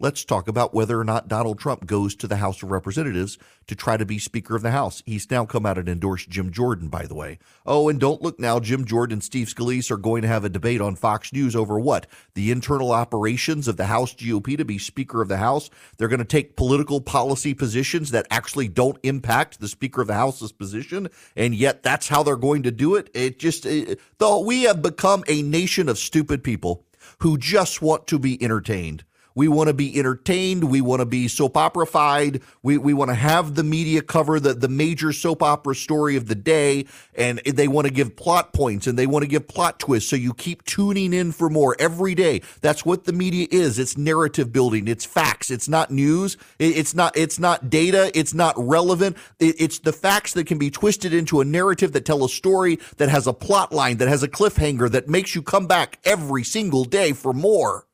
Let's 0.00 0.24
talk 0.24 0.48
about 0.48 0.74
whether 0.74 0.98
or 0.98 1.04
not 1.04 1.28
Donald 1.28 1.58
Trump 1.58 1.86
goes 1.86 2.16
to 2.16 2.26
the 2.26 2.36
House 2.36 2.62
of 2.62 2.70
Representatives 2.70 3.38
to 3.68 3.76
try 3.76 3.96
to 3.96 4.04
be 4.04 4.18
Speaker 4.18 4.56
of 4.56 4.62
the 4.62 4.72
House. 4.72 5.02
He's 5.06 5.30
now 5.30 5.46
come 5.46 5.64
out 5.64 5.78
and 5.78 5.88
endorsed 5.88 6.28
Jim 6.28 6.50
Jordan, 6.50 6.88
by 6.88 7.06
the 7.06 7.14
way. 7.14 7.38
Oh, 7.64 7.88
and 7.88 8.00
don't 8.00 8.20
look 8.20 8.40
now, 8.40 8.58
Jim 8.58 8.84
Jordan 8.84 9.14
and 9.14 9.22
Steve 9.22 9.46
Scalise 9.46 9.92
are 9.92 9.96
going 9.96 10.22
to 10.22 10.28
have 10.28 10.44
a 10.44 10.48
debate 10.48 10.80
on 10.80 10.96
Fox 10.96 11.32
News 11.32 11.54
over 11.54 11.78
what? 11.78 12.08
The 12.34 12.50
internal 12.50 12.90
operations 12.90 13.68
of 13.68 13.76
the 13.76 13.86
House 13.86 14.12
GOP 14.14 14.56
to 14.56 14.64
be 14.64 14.78
Speaker 14.78 15.22
of 15.22 15.28
the 15.28 15.36
House. 15.36 15.70
They're 15.96 16.08
going 16.08 16.18
to 16.18 16.24
take 16.24 16.56
political 16.56 17.00
policy 17.00 17.54
positions 17.54 18.10
that 18.10 18.26
actually 18.30 18.68
don't 18.68 18.98
impact 19.04 19.60
the 19.60 19.68
Speaker 19.68 20.00
of 20.00 20.08
the 20.08 20.14
House's 20.14 20.50
position, 20.50 21.08
and 21.36 21.54
yet 21.54 21.84
that's 21.84 22.08
how 22.08 22.24
they're 22.24 22.36
going 22.36 22.64
to 22.64 22.72
do 22.72 22.96
it. 22.96 23.10
It 23.14 23.38
just, 23.38 23.64
it, 23.64 24.00
though 24.18 24.40
we 24.40 24.64
have 24.64 24.82
become 24.82 25.22
a 25.28 25.42
nation 25.42 25.88
of 25.88 25.98
stupid 25.98 26.42
people 26.42 26.84
who 27.18 27.38
just 27.38 27.80
want 27.80 28.08
to 28.08 28.18
be 28.18 28.42
entertained 28.42 29.04
We 29.34 29.48
want 29.48 29.68
to 29.68 29.74
be 29.74 29.98
entertained. 29.98 30.64
We 30.64 30.80
want 30.80 31.00
to 31.00 31.06
be 31.06 31.28
soap 31.28 31.54
operified. 31.54 32.42
We, 32.62 32.78
we 32.78 32.94
want 32.94 33.10
to 33.10 33.14
have 33.14 33.54
the 33.54 33.64
media 33.64 34.02
cover 34.02 34.38
the, 34.38 34.54
the 34.54 34.68
major 34.68 35.12
soap 35.12 35.42
opera 35.42 35.74
story 35.74 36.16
of 36.16 36.26
the 36.26 36.34
day. 36.34 36.86
And 37.14 37.38
they 37.40 37.68
want 37.68 37.86
to 37.86 37.92
give 37.92 38.16
plot 38.16 38.52
points 38.52 38.86
and 38.86 38.98
they 38.98 39.06
want 39.06 39.22
to 39.22 39.28
give 39.28 39.48
plot 39.48 39.78
twists. 39.80 40.08
So 40.08 40.16
you 40.16 40.34
keep 40.34 40.64
tuning 40.64 41.12
in 41.12 41.32
for 41.32 41.50
more 41.50 41.76
every 41.78 42.14
day. 42.14 42.42
That's 42.60 42.84
what 42.84 43.04
the 43.04 43.12
media 43.12 43.48
is. 43.50 43.78
It's 43.78 43.96
narrative 43.96 44.52
building. 44.52 44.86
It's 44.88 45.04
facts. 45.04 45.50
It's 45.50 45.68
not 45.68 45.90
news. 45.90 46.36
It's 46.58 46.94
not, 46.94 47.16
it's 47.16 47.38
not 47.38 47.70
data. 47.70 48.10
It's 48.16 48.34
not 48.34 48.54
relevant. 48.56 49.16
It's 49.40 49.80
the 49.80 49.92
facts 49.92 50.32
that 50.34 50.46
can 50.46 50.58
be 50.58 50.70
twisted 50.70 51.12
into 51.12 51.40
a 51.40 51.44
narrative 51.44 51.92
that 51.92 52.04
tell 52.04 52.24
a 52.24 52.28
story 52.28 52.78
that 52.98 53.08
has 53.08 53.26
a 53.26 53.32
plot 53.32 53.72
line, 53.72 53.96
that 53.98 54.08
has 54.08 54.22
a 54.22 54.28
cliffhanger, 54.28 54.90
that 54.90 55.08
makes 55.08 55.34
you 55.34 55.42
come 55.42 55.66
back 55.66 55.98
every 56.04 56.44
single 56.44 56.84
day 56.84 57.12
for 57.12 57.32
more. 57.32 57.86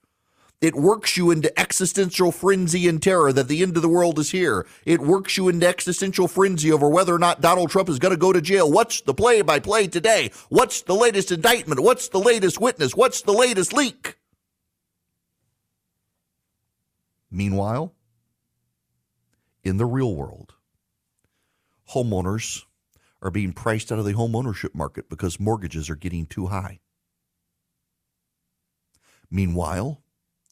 It 0.60 0.74
works 0.74 1.16
you 1.16 1.30
into 1.30 1.58
existential 1.58 2.32
frenzy 2.32 2.86
and 2.86 3.02
terror 3.02 3.32
that 3.32 3.48
the 3.48 3.62
end 3.62 3.76
of 3.76 3.82
the 3.82 3.88
world 3.88 4.18
is 4.18 4.30
here. 4.30 4.66
It 4.84 5.00
works 5.00 5.38
you 5.38 5.48
into 5.48 5.66
existential 5.66 6.28
frenzy 6.28 6.70
over 6.70 6.86
whether 6.86 7.14
or 7.14 7.18
not 7.18 7.40
Donald 7.40 7.70
Trump 7.70 7.88
is 7.88 7.98
going 7.98 8.12
to 8.12 8.18
go 8.18 8.30
to 8.30 8.42
jail. 8.42 8.70
What's 8.70 9.00
the 9.00 9.14
play 9.14 9.40
by 9.40 9.58
play 9.58 9.86
today? 9.86 10.30
What's 10.50 10.82
the 10.82 10.94
latest 10.94 11.32
indictment? 11.32 11.82
What's 11.82 12.08
the 12.08 12.20
latest 12.20 12.60
witness? 12.60 12.94
What's 12.94 13.22
the 13.22 13.32
latest 13.32 13.72
leak? 13.72 14.18
Meanwhile, 17.30 17.94
in 19.64 19.78
the 19.78 19.86
real 19.86 20.14
world, 20.14 20.54
homeowners 21.94 22.64
are 23.22 23.30
being 23.30 23.52
priced 23.54 23.90
out 23.90 23.98
of 23.98 24.04
the 24.04 24.12
home 24.12 24.36
ownership 24.36 24.74
market 24.74 25.08
because 25.08 25.40
mortgages 25.40 25.88
are 25.88 25.96
getting 25.96 26.26
too 26.26 26.48
high. 26.48 26.80
Meanwhile, 29.30 30.02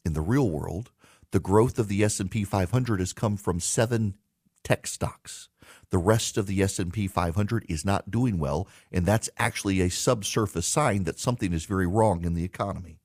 in 0.05 0.13
the 0.13 0.21
real 0.21 0.49
world, 0.49 0.91
the 1.31 1.39
growth 1.39 1.77
of 1.77 1.87
the 1.87 2.03
S&P 2.03 2.43
500 2.43 2.99
has 2.99 3.13
come 3.13 3.37
from 3.37 3.59
7 3.59 4.15
tech 4.63 4.87
stocks. 4.87 5.49
The 5.91 5.97
rest 5.97 6.37
of 6.37 6.47
the 6.47 6.61
S&P 6.61 7.07
500 7.07 7.65
is 7.69 7.85
not 7.85 8.11
doing 8.11 8.39
well, 8.39 8.67
and 8.91 9.05
that's 9.05 9.29
actually 9.37 9.81
a 9.81 9.89
subsurface 9.89 10.67
sign 10.67 11.03
that 11.03 11.19
something 11.19 11.53
is 11.53 11.65
very 11.65 11.87
wrong 11.87 12.23
in 12.23 12.33
the 12.33 12.43
economy. 12.43 12.99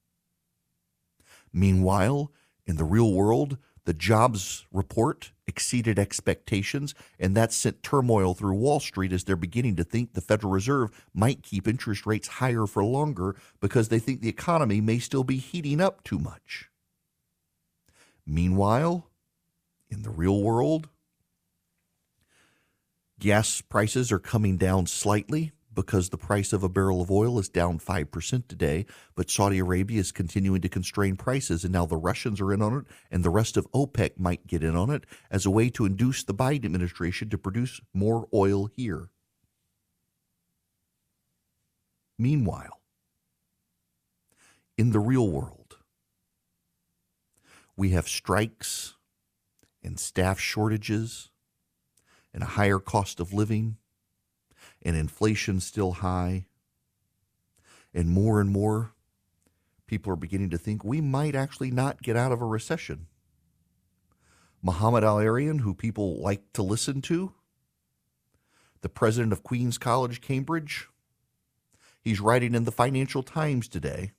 Meanwhile, 1.53 2.33
in 2.67 2.77
the 2.77 2.85
real 2.85 3.13
world, 3.13 3.59
the 3.85 3.95
jobs 3.95 4.65
report 4.73 5.33
exceeded 5.47 5.99
expectations, 5.99 6.95
and 7.19 7.37
that 7.37 7.53
sent 7.53 7.83
turmoil 7.83 8.35
through 8.35 8.55
Wall 8.55 8.81
Street 8.81 9.13
as 9.13 9.25
they're 9.25 9.37
beginning 9.37 9.77
to 9.77 9.85
think 9.85 10.15
the 10.15 10.23
Federal 10.23 10.53
Reserve 10.53 10.91
might 11.13 11.43
keep 11.43 11.69
interest 11.69 12.07
rates 12.07 12.29
higher 12.29 12.67
for 12.67 12.83
longer 12.83 13.37
because 13.61 13.89
they 13.89 13.99
think 13.99 14.21
the 14.21 14.29
economy 14.29 14.81
may 14.81 14.99
still 14.99 15.25
be 15.25 15.37
heating 15.37 15.83
up 15.83 16.03
too 16.03 16.19
much. 16.19 16.71
Meanwhile, 18.27 19.11
in 19.91 20.03
the 20.03 20.11
real 20.11 20.43
world, 20.43 20.89
gas 23.19 23.61
prices 23.61 24.11
are 24.11 24.19
coming 24.19 24.57
down 24.57 24.87
slightly 24.87 25.53
because 25.75 26.09
the 26.09 26.19
price 26.19 26.53
of 26.53 26.63
a 26.63 26.69
barrel 26.69 27.03
of 27.03 27.11
oil 27.11 27.39
is 27.39 27.49
down 27.49 27.79
5% 27.79 28.49
today, 28.49 28.87
but 29.15 29.31
Saudi 29.31 29.59
Arabia 29.59 30.01
is 30.01 30.13
continuing 30.13 30.61
to 30.61 30.69
constrain 30.69 31.17
prices, 31.17 31.65
and 31.65 31.73
now 31.73 31.85
the 31.85 31.97
Russians 31.97 32.41
are 32.41 32.53
in 32.53 32.63
on 32.63 32.77
it, 32.79 32.85
and 33.11 33.25
the 33.25 33.31
rest 33.31 33.57
of 33.57 33.71
OPEC 33.73 34.19
might 34.19 34.47
get 34.47 34.63
in 34.63 34.77
on 34.77 34.91
it 34.91 35.05
as 35.31 35.45
a 35.45 35.51
way 35.51 35.69
to 35.71 35.85
induce 35.85 36.23
the 36.23 36.35
Biden 36.35 36.65
administration 36.65 37.29
to 37.31 37.39
produce 37.39 37.81
more 37.93 38.29
oil 38.33 38.67
here. 38.67 39.11
Meanwhile, 42.19 42.81
in 44.79 44.93
the 44.93 45.01
real 45.01 45.29
world, 45.29 45.64
we 47.77 47.91
have 47.91 48.09
strikes 48.09 48.95
and 49.83 49.99
staff 49.99 50.39
shortages 50.39 51.31
and 52.33 52.43
a 52.43 52.47
higher 52.47 52.79
cost 52.79 53.21
of 53.21 53.33
living 53.33 53.77
and 54.83 54.97
inflation 54.97 55.61
still 55.61 55.93
high. 55.93 56.47
And 57.93 58.09
more 58.09 58.41
and 58.41 58.51
more 58.51 58.93
people 59.87 60.13
are 60.13 60.17
beginning 60.17 60.51
to 60.51 60.59
think 60.59 60.85
we 60.85 61.01
might 61.01 61.35
actually 61.35 61.71
not 61.71 62.03
get 62.03 62.17
out 62.17 62.33
of 62.33 62.41
a 62.41 62.47
recession. 62.47 63.07
Mohamed 64.63 65.05
El-Erian, 65.05 65.61
who 65.61 65.75
people 65.75 66.21
like 66.21 66.53
to 66.55 66.63
listen 66.63 67.03
to, 67.03 67.35
the 68.81 68.89
president 68.89 69.33
of 69.33 69.43
Queen's 69.43 69.79
College, 69.79 70.21
Cambridge, 70.21 70.89
he's 72.01 72.21
writing 72.21 72.55
in 72.55 72.65
the 72.65 72.73
Financial 72.73 73.23
Times 73.23 73.69
today 73.69 74.13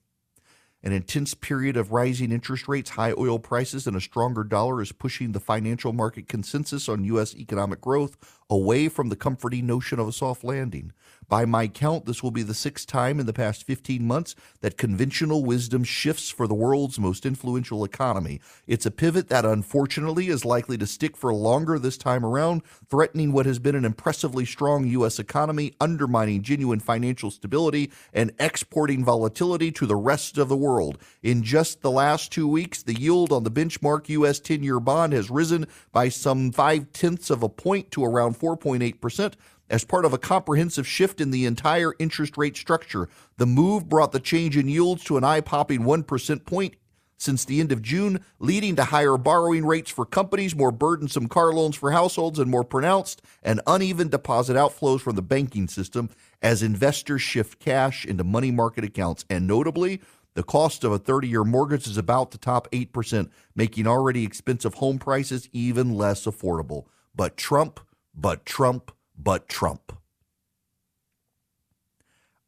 an 0.84 0.92
intense 0.92 1.34
period 1.34 1.76
of 1.78 1.92
rising 1.92 2.32
interest 2.32 2.68
rates, 2.68 2.92
high 2.92 3.14
oil 3.18 3.40
prices, 3.40 3.88
and 3.88 3.96
a 3.96 4.02
stronger 4.02 4.44
dollar 4.44 4.82
is 4.82 4.92
pushing 4.92 5.32
the 5.32 5.40
financial 5.40 5.94
market 5.94 6.28
consensus 6.28 6.88
on 6.88 7.04
U.S. 7.06 7.36
economic 7.36 7.82
growth 7.82 8.18
away 8.50 8.88
from 8.88 9.10
the 9.10 9.16
comforting 9.16 9.66
notion 9.66 10.00
of 10.00 10.08
a 10.08 10.12
soft 10.12 10.44
landing. 10.44 10.92
By 11.28 11.46
my 11.46 11.68
count, 11.68 12.06
this 12.06 12.22
will 12.22 12.32
be 12.32 12.44
the 12.44 12.54
sixth 12.54 12.86
time 12.86 13.20
in 13.20 13.26
the 13.26 13.34
past 13.34 13.64
15 13.64 14.06
months 14.06 14.36
that 14.62 14.78
conventional 14.78 15.44
wisdom 15.44 15.84
shifts 15.84 16.30
for 16.30 16.48
the 16.48 16.54
world's 16.54 17.00
most 17.00 17.26
influential 17.26 17.84
economy. 17.84 18.40
It's 18.68 18.86
a 18.86 18.92
pivot 18.92 19.30
that 19.30 19.44
unfortunately 19.44 20.28
is 20.28 20.46
likely 20.46 20.78
to 20.78 20.86
stick 20.86 21.18
for 21.18 21.34
longer 21.34 21.80
this 21.80 21.98
time 21.98 22.24
around, 22.24 22.62
threatening 22.90 23.32
what 23.32 23.48
has 23.48 23.58
been 23.58 23.76
an 23.76 23.86
impressively 23.86 24.46
strong 24.46 24.86
U.S. 24.88 25.18
economy, 25.18 25.74
undermining 25.82 26.44
genuine 26.44 26.80
financial 26.80 27.32
stability, 27.32 27.92
and 28.14 28.32
exporting 28.40 29.04
volatility 29.04 29.72
to 29.72 29.88
the 29.88 29.96
rest 29.96 30.38
of 30.38 30.48
the 30.48 30.58
world. 30.58 31.00
In 31.24 31.42
just 31.42 31.82
the 31.82 31.92
last 31.92 32.32
two 32.32 32.48
weeks, 32.48 32.84
the 32.84 33.00
yield 33.00 33.32
on 33.32 33.44
the 33.44 33.52
benchmark 33.52 34.10
U.S. 34.10 34.40
10 34.40 34.62
year 34.62 34.80
bond 34.80 35.14
has 35.14 35.32
risen 35.32 35.66
by 35.92 36.10
some 36.10 36.52
five 36.52 36.92
tenths 36.94 37.32
of 37.32 37.42
a 37.42 37.50
point 37.50 37.90
to 37.92 38.06
around 38.06 38.35
4.8% 38.36 39.34
as 39.70 39.84
part 39.84 40.06
of 40.06 40.14
a 40.14 40.18
comprehensive 40.18 40.88
shift 40.88 41.20
in 41.20 41.32
the 41.32 41.46
entire 41.46 41.94
interest 42.00 42.38
rate 42.38 42.56
structure. 42.56 43.10
The 43.38 43.46
move 43.46 43.90
brought 43.90 44.12
the 44.12 44.20
change 44.20 44.58
in 44.58 44.68
yields 44.68 45.04
to 45.06 45.18
an 45.18 45.24
eye 45.24 45.42
popping 45.42 45.82
1% 45.82 46.46
point 46.46 46.76
since 47.18 47.46
the 47.46 47.60
end 47.60 47.72
of 47.72 47.82
June, 47.82 48.24
leading 48.40 48.76
to 48.76 48.84
higher 48.84 49.18
borrowing 49.18 49.66
rates 49.66 49.90
for 49.90 50.06
companies, 50.06 50.56
more 50.56 50.72
burdensome 50.72 51.28
car 51.28 51.54
loans 51.54 51.76
for 51.76 51.92
households, 51.92 52.40
and 52.40 52.52
more 52.52 52.64
pronounced 52.64 53.22
and 53.42 53.62
uneven 53.66 54.10
deposit 54.10 54.56
outflows 54.56 55.02
from 55.02 55.16
the 55.16 55.22
banking 55.22 55.68
system 55.68 56.10
as 56.42 56.62
investors 56.62 57.22
shift 57.22 57.60
cash 57.60 58.06
into 58.06 58.24
money 58.24 58.52
market 58.52 58.84
accounts. 58.84 59.26
And 59.30 59.48
notably, 59.48 60.02
the 60.34 60.44
cost 60.44 60.84
of 60.84 60.92
a 60.92 61.00
30 61.00 61.30
year 61.30 61.44
mortgage 61.44 61.88
is 61.88 61.98
about 61.98 62.32
to 62.32 62.38
top 62.38 62.70
8%, 62.72 63.30
making 63.56 63.88
already 63.88 64.26
expensive 64.26 64.76
home 64.76 65.00
prices 65.00 65.50
even 65.54 65.96
less 65.96 66.26
affordable. 66.26 66.86
But 67.16 67.38
Trump, 67.38 67.80
but 68.16 68.46
Trump, 68.46 68.92
but 69.18 69.48
Trump. 69.50 69.98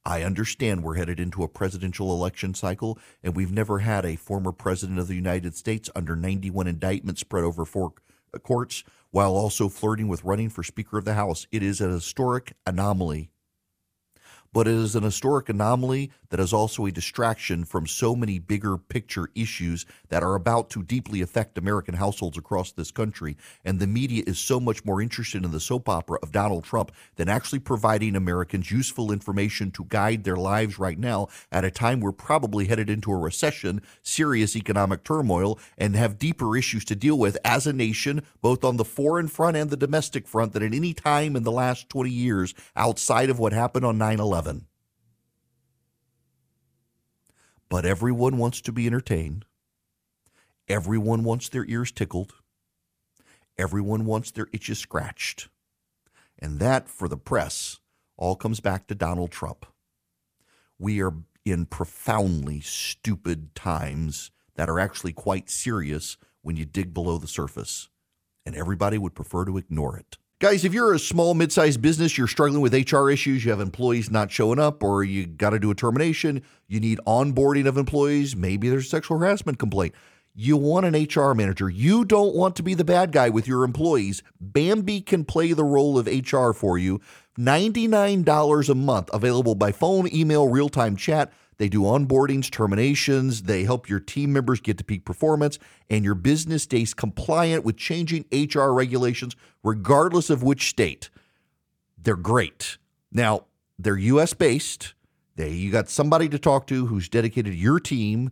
I 0.05 0.23
understand 0.23 0.83
we're 0.83 0.95
headed 0.95 1.19
into 1.19 1.43
a 1.43 1.49
presidential 1.49 2.11
election 2.13 2.53
cycle, 2.53 2.97
and 3.21 3.35
we've 3.35 3.51
never 3.51 3.79
had 3.79 4.05
a 4.05 4.15
former 4.15 4.53
president 4.53 4.99
of 4.99 5.09
the 5.09 5.15
United 5.15 5.53
States 5.55 5.89
under 5.95 6.15
91 6.15 6.65
indictments 6.65 7.21
spread 7.21 7.43
over 7.43 7.65
four 7.65 7.91
courts 8.43 8.85
while 9.11 9.35
also 9.35 9.67
flirting 9.67 10.07
with 10.07 10.23
running 10.23 10.49
for 10.49 10.63
Speaker 10.63 10.97
of 10.97 11.05
the 11.05 11.15
House. 11.15 11.45
It 11.51 11.61
is 11.61 11.81
an 11.81 11.91
historic 11.91 12.53
anomaly 12.65 13.31
but 14.57 14.67
it 14.67 14.73
is 14.73 14.95
an 14.95 15.03
historic 15.03 15.49
anomaly 15.49 16.09
that 16.29 16.39
is 16.39 16.51
also 16.51 16.87
a 16.87 16.91
distraction 16.91 17.63
from 17.63 17.85
so 17.85 18.15
many 18.15 18.39
bigger 18.39 18.75
picture 18.75 19.29
issues 19.35 19.85
that 20.09 20.23
are 20.23 20.33
about 20.33 20.67
to 20.71 20.81
deeply 20.81 21.21
affect 21.21 21.59
American 21.59 21.93
households 21.93 22.39
across 22.39 22.71
this 22.71 22.89
country. 22.89 23.37
And 23.63 23.79
the 23.79 23.85
media 23.85 24.23
is 24.25 24.39
so 24.39 24.59
much 24.59 24.83
more 24.83 24.99
interested 24.99 25.45
in 25.45 25.51
the 25.51 25.59
soap 25.59 25.87
opera 25.87 26.17
of 26.23 26.31
Donald 26.31 26.63
Trump 26.63 26.91
than 27.17 27.29
actually 27.29 27.59
providing 27.59 28.15
Americans 28.15 28.71
useful 28.71 29.11
information 29.11 29.69
to 29.69 29.85
guide 29.89 30.23
their 30.23 30.35
lives 30.35 30.79
right 30.79 30.97
now 30.97 31.27
at 31.51 31.63
a 31.63 31.69
time 31.69 31.99
we're 31.99 32.11
probably 32.11 32.65
headed 32.65 32.89
into 32.89 33.11
a 33.11 33.15
recession, 33.15 33.79
serious 34.01 34.55
economic 34.55 35.03
turmoil, 35.03 35.59
and 35.77 35.95
have 35.95 36.17
deeper 36.17 36.57
issues 36.57 36.83
to 36.85 36.95
deal 36.95 37.19
with 37.19 37.37
as 37.45 37.67
a 37.67 37.73
nation, 37.73 38.23
both 38.41 38.63
on 38.63 38.77
the 38.77 38.83
foreign 38.83 39.27
front 39.27 39.55
and 39.55 39.69
the 39.69 39.77
domestic 39.77 40.27
front, 40.27 40.53
than 40.53 40.63
at 40.63 40.73
any 40.73 40.95
time 40.95 41.35
in 41.35 41.43
the 41.43 41.51
last 41.51 41.89
20 41.89 42.09
years 42.09 42.55
outside 42.75 43.29
of 43.29 43.37
what 43.37 43.53
happened 43.53 43.85
on 43.85 43.99
9 43.99 44.19
11. 44.19 44.46
But 47.69 47.85
everyone 47.85 48.37
wants 48.37 48.61
to 48.61 48.71
be 48.71 48.87
entertained. 48.87 49.45
Everyone 50.69 51.23
wants 51.23 51.49
their 51.49 51.65
ears 51.65 51.91
tickled. 51.91 52.33
Everyone 53.57 54.05
wants 54.05 54.31
their 54.31 54.47
itches 54.53 54.79
scratched. 54.79 55.49
And 56.39 56.59
that, 56.59 56.87
for 56.87 57.07
the 57.07 57.17
press, 57.17 57.79
all 58.15 58.35
comes 58.35 58.59
back 58.59 58.87
to 58.87 58.95
Donald 58.95 59.31
Trump. 59.31 59.65
We 60.79 61.01
are 61.01 61.13
in 61.43 61.65
profoundly 61.65 62.59
stupid 62.61 63.55
times 63.55 64.31
that 64.55 64.69
are 64.69 64.79
actually 64.79 65.13
quite 65.13 65.49
serious 65.49 66.17
when 66.41 66.55
you 66.55 66.65
dig 66.65 66.93
below 66.93 67.17
the 67.17 67.27
surface. 67.27 67.89
And 68.45 68.55
everybody 68.55 68.97
would 68.97 69.15
prefer 69.15 69.45
to 69.45 69.57
ignore 69.57 69.97
it. 69.97 70.17
Guys, 70.39 70.63
if 70.63 70.71
you're 70.71 70.93
a 70.93 70.99
small, 70.99 71.33
mid 71.33 71.51
sized 71.51 71.81
business, 71.81 72.15
you're 72.15 72.27
struggling 72.27 72.61
with 72.61 72.71
HR 72.71 73.09
issues, 73.09 73.43
you 73.43 73.49
have 73.49 73.59
employees 73.59 74.11
not 74.11 74.29
showing 74.29 74.59
up, 74.59 74.83
or 74.83 75.03
you 75.03 75.25
got 75.25 75.49
to 75.49 75.57
do 75.57 75.71
a 75.71 75.75
termination, 75.75 76.43
you 76.67 76.79
need 76.79 76.99
onboarding 77.07 77.65
of 77.65 77.75
employees, 77.75 78.35
maybe 78.35 78.69
there's 78.69 78.85
a 78.85 78.89
sexual 78.89 79.17
harassment 79.17 79.57
complaint. 79.57 79.95
You 80.35 80.55
want 80.55 80.85
an 80.85 80.93
HR 80.93 81.33
manager. 81.33 81.71
You 81.71 82.05
don't 82.05 82.35
want 82.35 82.55
to 82.57 82.61
be 82.61 82.75
the 82.75 82.85
bad 82.85 83.11
guy 83.11 83.29
with 83.29 83.47
your 83.47 83.63
employees. 83.63 84.21
Bambee 84.39 85.01
can 85.01 85.25
play 85.25 85.53
the 85.53 85.63
role 85.63 85.97
of 85.97 86.05
HR 86.05 86.51
for 86.51 86.77
you. 86.77 87.01
$99 87.39 88.69
a 88.69 88.75
month, 88.75 89.09
available 89.11 89.55
by 89.55 89.71
phone, 89.71 90.07
email, 90.13 90.47
real 90.47 90.69
time 90.69 90.95
chat. 90.95 91.33
They 91.57 91.69
do 91.69 91.81
onboardings, 91.81 92.51
terminations. 92.51 93.43
They 93.43 93.63
help 93.63 93.89
your 93.89 93.99
team 93.99 94.31
members 94.31 94.59
get 94.59 94.77
to 94.77 94.83
peak 94.83 95.05
performance, 95.05 95.57
and 95.89 96.05
your 96.05 96.15
business 96.15 96.63
stays 96.63 96.93
compliant 96.93 97.65
with 97.65 97.77
changing 97.77 98.25
HR 98.31 98.69
regulations, 98.69 99.35
regardless 99.63 100.29
of 100.29 100.43
which 100.43 100.69
state. 100.69 101.09
They're 101.97 102.15
great. 102.15 102.77
Now, 103.11 103.45
they're 103.79 103.97
US 103.97 104.33
based. 104.33 104.93
They 105.35 105.51
you 105.51 105.71
got 105.71 105.89
somebody 105.89 106.29
to 106.29 106.39
talk 106.39 106.67
to 106.67 106.85
who's 106.87 107.09
dedicated 107.09 107.53
to 107.53 107.57
your 107.57 107.79
team. 107.79 108.31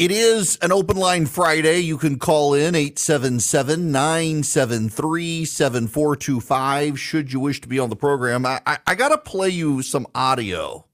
It 0.00 0.10
is 0.10 0.58
an 0.62 0.72
open 0.72 0.96
line 0.96 1.26
Friday. 1.26 1.80
You 1.80 1.98
can 1.98 2.18
call 2.18 2.54
in 2.54 2.74
877 2.74 3.92
973 3.92 5.44
7425 5.44 6.98
should 6.98 7.34
you 7.34 7.40
wish 7.40 7.60
to 7.60 7.68
be 7.68 7.78
on 7.78 7.90
the 7.90 7.96
program. 7.96 8.46
I, 8.46 8.62
I, 8.64 8.78
I 8.86 8.94
got 8.94 9.10
to 9.10 9.18
play 9.18 9.50
you 9.50 9.82
some 9.82 10.06
audio. 10.14 10.86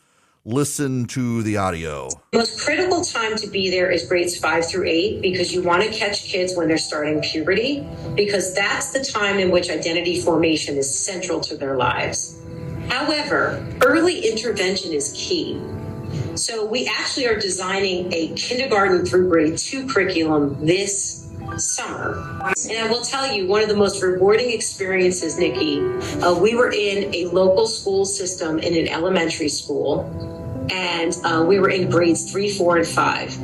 Listen 0.45 1.05
to 1.07 1.45
the 1.45 1.57
audio. 1.57 2.09
The 2.33 2.39
most 2.39 2.61
critical 2.65 3.03
time 3.03 3.37
to 3.37 3.47
be 3.47 3.71
there 3.71 3.89
is 3.93 4.09
grades 4.09 4.37
five 4.37 4.69
through 4.69 4.89
eight 4.89 5.23
because 5.23 5.55
you 5.55 5.63
want 5.63 5.85
to 5.85 5.91
catch 5.91 6.25
kids 6.25 6.57
when 6.57 6.67
they're 6.67 6.79
starting 6.79 7.21
puberty, 7.21 7.87
because 8.17 8.57
that's 8.57 8.93
the 8.93 9.05
time 9.05 9.39
in 9.39 9.53
which 9.53 9.71
identity 9.71 10.21
formation 10.21 10.77
is 10.77 10.93
central 10.93 11.41
to 11.43 11.57
their 11.57 11.77
lives. 11.77 12.41
However, 12.89 13.65
early 13.85 14.29
intervention 14.29 14.93
is 14.93 15.13
key. 15.17 15.61
So 16.35 16.67
we 16.67 16.89
actually 16.89 17.29
are 17.29 17.39
designing 17.39 18.13
a 18.13 18.35
kindergarten 18.35 19.07
through 19.07 19.29
grade 19.29 19.59
two 19.59 19.87
curriculum 19.87 20.67
this 20.67 21.26
summer. 21.59 22.15
And 22.69 22.79
I 22.79 22.89
will 22.89 23.03
tell 23.03 23.31
you, 23.31 23.47
one 23.47 23.63
of 23.63 23.69
the 23.69 23.77
most 23.77 24.03
rewarding 24.03 24.51
experiences, 24.51 25.39
Nikki, 25.39 25.81
uh, 26.21 26.35
we 26.39 26.55
were 26.55 26.73
in 26.73 27.15
a 27.15 27.27
local 27.27 27.67
school 27.67 28.05
system 28.05 28.59
in 28.59 28.77
an 28.77 28.89
elementary 28.89 29.49
school, 29.49 30.05
and 30.71 31.17
uh, 31.25 31.45
we 31.47 31.59
were 31.59 31.71
in 31.71 31.91
grades 31.91 32.31
three, 32.31 32.51
four, 32.51 32.77
and 32.77 32.87
five. 32.87 33.37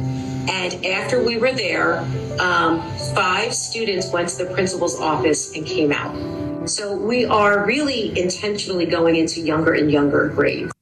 And 0.48 0.84
after 0.86 1.22
we 1.22 1.36
were 1.36 1.52
there, 1.52 2.00
um, 2.40 2.82
five 3.14 3.54
students 3.54 4.10
went 4.10 4.28
to 4.30 4.44
the 4.44 4.52
principal's 4.52 5.00
office 5.00 5.54
and 5.54 5.64
came 5.64 5.92
out. 5.92 6.68
So 6.68 6.96
we 6.96 7.24
are 7.24 7.64
really 7.64 8.18
intentionally 8.18 8.86
going 8.86 9.16
into 9.16 9.40
younger 9.40 9.74
and 9.74 9.90
younger 9.90 10.28
grades. 10.28 10.72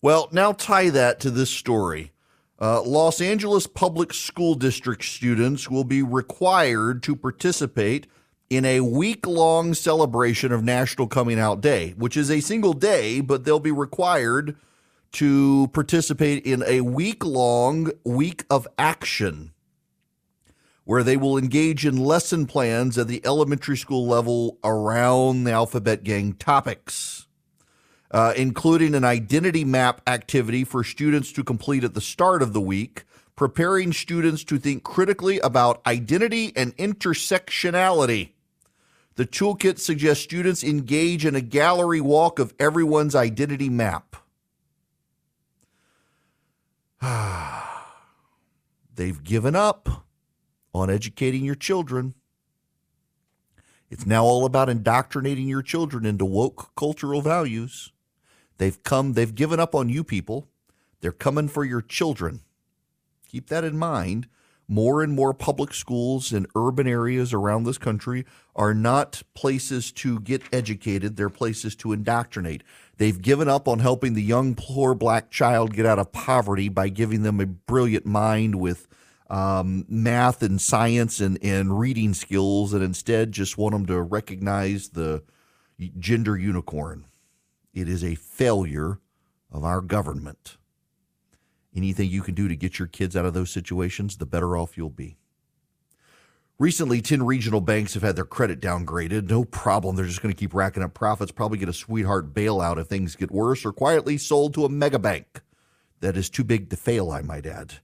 Well, 0.00 0.28
now 0.32 0.52
tie 0.52 0.90
that 0.90 1.20
to 1.20 1.30
this 1.30 1.50
story. 1.50 2.11
Uh, 2.62 2.80
Los 2.82 3.20
Angeles 3.20 3.66
Public 3.66 4.14
School 4.14 4.54
District 4.54 5.02
students 5.02 5.68
will 5.68 5.82
be 5.82 6.00
required 6.00 7.02
to 7.02 7.16
participate 7.16 8.06
in 8.50 8.64
a 8.64 8.78
week 8.78 9.26
long 9.26 9.74
celebration 9.74 10.52
of 10.52 10.62
National 10.62 11.08
Coming 11.08 11.40
Out 11.40 11.60
Day, 11.60 11.90
which 11.96 12.16
is 12.16 12.30
a 12.30 12.38
single 12.38 12.72
day, 12.72 13.20
but 13.20 13.44
they'll 13.44 13.58
be 13.58 13.72
required 13.72 14.56
to 15.10 15.70
participate 15.72 16.46
in 16.46 16.62
a 16.64 16.82
week 16.82 17.24
long 17.24 17.90
week 18.04 18.44
of 18.48 18.68
action 18.78 19.52
where 20.84 21.02
they 21.02 21.16
will 21.16 21.36
engage 21.36 21.84
in 21.84 21.96
lesson 21.96 22.46
plans 22.46 22.96
at 22.96 23.08
the 23.08 23.26
elementary 23.26 23.76
school 23.76 24.06
level 24.06 24.58
around 24.62 25.42
the 25.42 25.50
alphabet 25.50 26.04
gang 26.04 26.32
topics 26.32 27.21
uh, 28.12 28.34
including 28.36 28.94
an 28.94 29.04
identity 29.04 29.64
map 29.64 30.02
activity 30.06 30.64
for 30.64 30.84
students 30.84 31.32
to 31.32 31.42
complete 31.42 31.82
at 31.82 31.94
the 31.94 32.00
start 32.00 32.42
of 32.42 32.52
the 32.52 32.60
week, 32.60 33.04
preparing 33.36 33.92
students 33.92 34.44
to 34.44 34.58
think 34.58 34.82
critically 34.82 35.38
about 35.40 35.80
identity 35.86 36.52
and 36.54 36.76
intersectionality. 36.76 38.32
The 39.14 39.26
toolkit 39.26 39.78
suggests 39.78 40.22
students 40.22 40.62
engage 40.62 41.24
in 41.24 41.34
a 41.34 41.40
gallery 41.40 42.00
walk 42.00 42.38
of 42.38 42.54
everyone's 42.58 43.14
identity 43.14 43.68
map. 43.68 44.16
They've 48.94 49.24
given 49.24 49.56
up 49.56 50.06
on 50.74 50.90
educating 50.90 51.44
your 51.44 51.54
children. 51.54 52.14
It's 53.90 54.06
now 54.06 54.24
all 54.24 54.46
about 54.46 54.68
indoctrinating 54.68 55.48
your 55.48 55.62
children 55.62 56.06
into 56.06 56.24
woke 56.24 56.70
cultural 56.76 57.20
values. 57.20 57.92
They've 58.62 58.80
come, 58.84 59.14
they've 59.14 59.34
given 59.34 59.58
up 59.58 59.74
on 59.74 59.88
you 59.88 60.04
people. 60.04 60.46
They're 61.00 61.10
coming 61.10 61.48
for 61.48 61.64
your 61.64 61.82
children. 61.82 62.42
Keep 63.26 63.48
that 63.48 63.64
in 63.64 63.76
mind. 63.76 64.28
More 64.68 65.02
and 65.02 65.12
more 65.14 65.34
public 65.34 65.74
schools 65.74 66.32
in 66.32 66.46
urban 66.54 66.86
areas 66.86 67.32
around 67.32 67.64
this 67.64 67.76
country 67.76 68.24
are 68.54 68.72
not 68.72 69.24
places 69.34 69.90
to 69.94 70.20
get 70.20 70.42
educated, 70.52 71.16
they're 71.16 71.28
places 71.28 71.74
to 71.74 71.92
indoctrinate. 71.92 72.62
They've 72.98 73.20
given 73.20 73.48
up 73.48 73.66
on 73.66 73.80
helping 73.80 74.14
the 74.14 74.22
young, 74.22 74.54
poor 74.54 74.94
black 74.94 75.28
child 75.28 75.74
get 75.74 75.84
out 75.84 75.98
of 75.98 76.12
poverty 76.12 76.68
by 76.68 76.88
giving 76.88 77.24
them 77.24 77.40
a 77.40 77.46
brilliant 77.46 78.06
mind 78.06 78.60
with 78.60 78.86
um, 79.28 79.86
math 79.88 80.40
and 80.40 80.60
science 80.60 81.18
and, 81.18 81.36
and 81.42 81.80
reading 81.80 82.14
skills, 82.14 82.72
and 82.72 82.84
instead 82.84 83.32
just 83.32 83.58
want 83.58 83.72
them 83.72 83.86
to 83.86 84.00
recognize 84.00 84.90
the 84.90 85.24
gender 85.98 86.38
unicorn. 86.38 87.06
It 87.72 87.88
is 87.88 88.04
a 88.04 88.14
failure 88.14 89.00
of 89.50 89.64
our 89.64 89.80
government. 89.80 90.56
Anything 91.74 92.10
you 92.10 92.22
can 92.22 92.34
do 92.34 92.48
to 92.48 92.56
get 92.56 92.78
your 92.78 92.88
kids 92.88 93.16
out 93.16 93.24
of 93.24 93.34
those 93.34 93.50
situations, 93.50 94.16
the 94.16 94.26
better 94.26 94.56
off 94.56 94.76
you'll 94.76 94.90
be. 94.90 95.16
Recently, 96.58 97.00
10 97.00 97.24
regional 97.24 97.60
banks 97.60 97.94
have 97.94 98.02
had 98.02 98.14
their 98.14 98.24
credit 98.24 98.60
downgraded. 98.60 99.28
No 99.28 99.44
problem. 99.44 99.96
They're 99.96 100.04
just 100.04 100.22
going 100.22 100.34
to 100.34 100.38
keep 100.38 100.54
racking 100.54 100.82
up 100.82 100.94
profits, 100.94 101.32
probably 101.32 101.58
get 101.58 101.68
a 101.68 101.72
sweetheart 101.72 102.34
bailout 102.34 102.78
if 102.78 102.86
things 102.86 103.16
get 103.16 103.30
worse, 103.30 103.64
or 103.64 103.72
quietly 103.72 104.18
sold 104.18 104.54
to 104.54 104.64
a 104.64 104.68
mega 104.68 104.98
bank 104.98 105.40
that 106.00 106.16
is 106.16 106.28
too 106.28 106.44
big 106.44 106.68
to 106.70 106.76
fail, 106.76 107.10
I 107.10 107.22
might 107.22 107.46
add. 107.46 107.74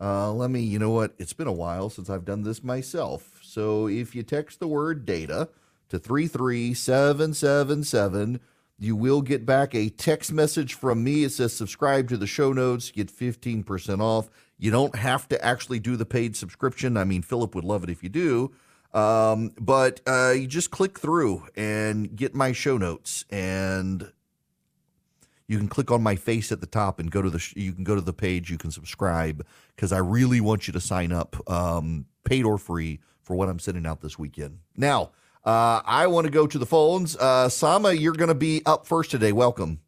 Uh, 0.00 0.32
let 0.32 0.52
me, 0.52 0.60
you 0.60 0.78
know 0.78 0.90
what? 0.90 1.14
It's 1.18 1.32
been 1.32 1.48
a 1.48 1.52
while 1.52 1.90
since 1.90 2.08
I've 2.08 2.24
done 2.24 2.44
this 2.44 2.62
myself. 2.62 3.40
So 3.42 3.88
if 3.88 4.14
you 4.14 4.22
text 4.22 4.60
the 4.60 4.68
word 4.68 5.04
data 5.04 5.48
to 5.88 5.98
33777, 5.98 8.38
you 8.82 8.96
will 8.96 9.22
get 9.22 9.46
back 9.46 9.74
a 9.74 9.88
text 9.90 10.32
message 10.32 10.74
from 10.74 11.04
me. 11.04 11.24
It 11.24 11.30
says 11.30 11.52
subscribe 11.52 12.08
to 12.08 12.16
the 12.16 12.26
show 12.26 12.52
notes, 12.52 12.90
get 12.90 13.08
15% 13.08 14.00
off. 14.00 14.28
You 14.58 14.70
don't 14.70 14.96
have 14.96 15.28
to 15.28 15.44
actually 15.44 15.78
do 15.78 15.96
the 15.96 16.04
paid 16.04 16.36
subscription. 16.36 16.96
I 16.96 17.04
mean, 17.04 17.22
Philip 17.22 17.54
would 17.54 17.64
love 17.64 17.84
it 17.84 17.90
if 17.90 18.02
you 18.02 18.08
do. 18.08 18.52
Um, 18.92 19.52
but 19.58 20.00
uh, 20.06 20.34
you 20.36 20.46
just 20.46 20.70
click 20.70 20.98
through 20.98 21.46
and 21.56 22.14
get 22.14 22.34
my 22.34 22.52
show 22.52 22.76
notes, 22.76 23.24
and 23.30 24.12
you 25.48 25.58
can 25.58 25.68
click 25.68 25.90
on 25.90 26.02
my 26.02 26.16
face 26.16 26.52
at 26.52 26.60
the 26.60 26.66
top 26.66 26.98
and 26.98 27.10
go 27.10 27.22
to 27.22 27.30
the. 27.30 27.38
Sh- 27.38 27.56
you 27.56 27.72
can 27.72 27.84
go 27.84 27.94
to 27.94 28.02
the 28.02 28.12
page. 28.12 28.50
You 28.50 28.58
can 28.58 28.70
subscribe 28.70 29.46
because 29.74 29.92
I 29.92 29.98
really 29.98 30.40
want 30.40 30.66
you 30.66 30.74
to 30.74 30.80
sign 30.80 31.10
up, 31.10 31.36
um, 31.50 32.04
paid 32.24 32.44
or 32.44 32.58
free, 32.58 33.00
for 33.22 33.34
what 33.34 33.48
I'm 33.48 33.58
sending 33.58 33.86
out 33.86 34.02
this 34.02 34.18
weekend. 34.18 34.58
Now, 34.76 35.12
uh, 35.44 35.82
I 35.84 36.06
want 36.06 36.26
to 36.26 36.30
go 36.30 36.46
to 36.46 36.58
the 36.58 36.66
phones. 36.66 37.16
Uh, 37.16 37.48
Sama, 37.48 37.92
you're 37.92 38.14
going 38.14 38.28
to 38.28 38.34
be 38.34 38.62
up 38.64 38.86
first 38.86 39.10
today. 39.10 39.32
Welcome. 39.32 39.80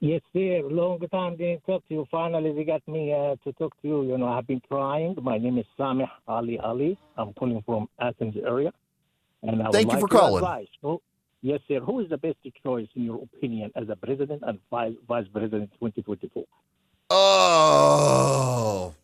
Yes, 0.00 0.20
sir. 0.32 0.60
Long 0.64 1.00
time 1.10 1.36
didn't 1.36 1.64
talk 1.64 1.86
to 1.88 1.94
you. 1.94 2.06
Finally, 2.10 2.52
they 2.52 2.64
got 2.64 2.86
me 2.86 3.12
uh, 3.12 3.36
to 3.44 3.52
talk 3.54 3.74
to 3.80 3.88
you. 3.88 4.02
You 4.02 4.18
know, 4.18 4.28
I've 4.28 4.46
been 4.46 4.60
trying. 4.68 5.16
My 5.22 5.38
name 5.38 5.56
is 5.58 5.64
Samih 5.78 6.10
Ali 6.28 6.58
Ali. 6.58 6.98
I'm 7.16 7.32
calling 7.34 7.62
from 7.64 7.88
Athens 7.98 8.36
area. 8.36 8.72
And 9.42 9.62
I 9.62 9.70
Thank 9.70 9.86
you 9.86 9.92
like 9.92 10.00
for 10.00 10.08
calling. 10.08 10.42
Advice. 10.42 10.68
Oh, 10.82 11.00
yes, 11.42 11.60
sir. 11.68 11.80
Who 11.80 12.00
is 12.00 12.08
the 12.10 12.18
best 12.18 12.36
choice, 12.62 12.88
in 12.96 13.04
your 13.04 13.22
opinion, 13.22 13.72
as 13.76 13.88
a 13.88 13.96
president 13.96 14.42
and 14.46 14.58
vice, 14.70 14.94
vice 15.08 15.26
president 15.32 15.70
2024? 15.80 16.44
Oh. 17.10 18.94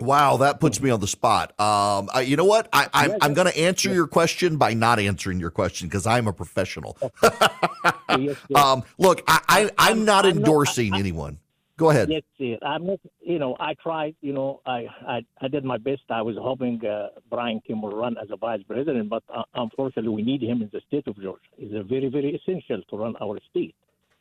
Wow, 0.00 0.36
that 0.38 0.60
puts 0.60 0.80
me 0.80 0.90
on 0.90 1.00
the 1.00 1.08
spot. 1.08 1.58
Um, 1.58 2.08
uh, 2.14 2.20
you 2.20 2.36
know 2.36 2.44
what? 2.44 2.68
I, 2.72 2.88
I, 2.94 3.26
am 3.26 3.34
going 3.34 3.48
to 3.48 3.58
answer 3.58 3.92
your 3.92 4.06
question 4.06 4.56
by 4.56 4.72
not 4.72 5.00
answering 5.00 5.40
your 5.40 5.50
question 5.50 5.88
because 5.88 6.06
I'm 6.06 6.28
a 6.28 6.32
professional. 6.32 6.96
um, 8.54 8.84
look, 8.96 9.22
I, 9.26 9.70
I, 9.76 9.90
am 9.90 10.04
not 10.04 10.24
endorsing 10.24 10.94
anyone. 10.94 11.38
Go 11.76 11.90
ahead. 11.90 12.10
Yes. 12.10 12.58
I'm 12.62 12.86
not. 12.86 13.00
You 13.20 13.40
know, 13.40 13.56
I 13.58 13.74
tried. 13.74 14.14
You 14.20 14.32
know, 14.32 14.60
I, 14.66 14.86
I, 15.06 15.20
I 15.40 15.48
did 15.48 15.64
my 15.64 15.78
best. 15.78 16.02
I 16.10 16.22
was 16.22 16.36
hoping 16.36 16.84
uh, 16.84 17.08
Brian 17.28 17.60
Kemp 17.66 17.82
will 17.82 17.96
run 17.96 18.16
as 18.18 18.28
a 18.30 18.36
vice 18.36 18.62
president, 18.66 19.08
but 19.08 19.24
uh, 19.32 19.42
unfortunately, 19.54 20.10
we 20.10 20.22
need 20.22 20.42
him 20.42 20.62
in 20.62 20.70
the 20.72 20.80
state 20.86 21.08
of 21.08 21.20
Georgia. 21.20 21.40
It's 21.56 21.88
very, 21.88 22.08
very 22.08 22.34
essential 22.34 22.82
to 22.90 22.96
run 22.96 23.14
our 23.20 23.38
state. 23.50 23.74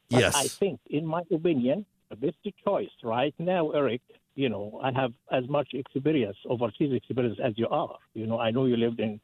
But 0.09 0.21
yes. 0.21 0.35
I 0.35 0.47
think, 0.47 0.79
in 0.89 1.05
my 1.05 1.23
opinion, 1.31 1.85
the 2.09 2.15
best 2.15 2.37
choice 2.63 2.89
right 3.03 3.33
now, 3.39 3.71
Erick, 3.71 4.01
you 4.37 4.49
know, 4.49 4.79
I 4.83 4.91
have 4.91 5.13
as 5.31 5.49
much 5.49 5.69
experience, 5.73 6.37
overseas 6.47 6.93
experience 6.93 7.39
as 7.43 7.53
you 7.57 7.67
are. 7.69 7.97
You 8.13 8.27
know, 8.27 8.39
I 8.39 8.51
know 8.51 8.65
you 8.65 8.77
lived 8.77 8.99
in 8.99 9.19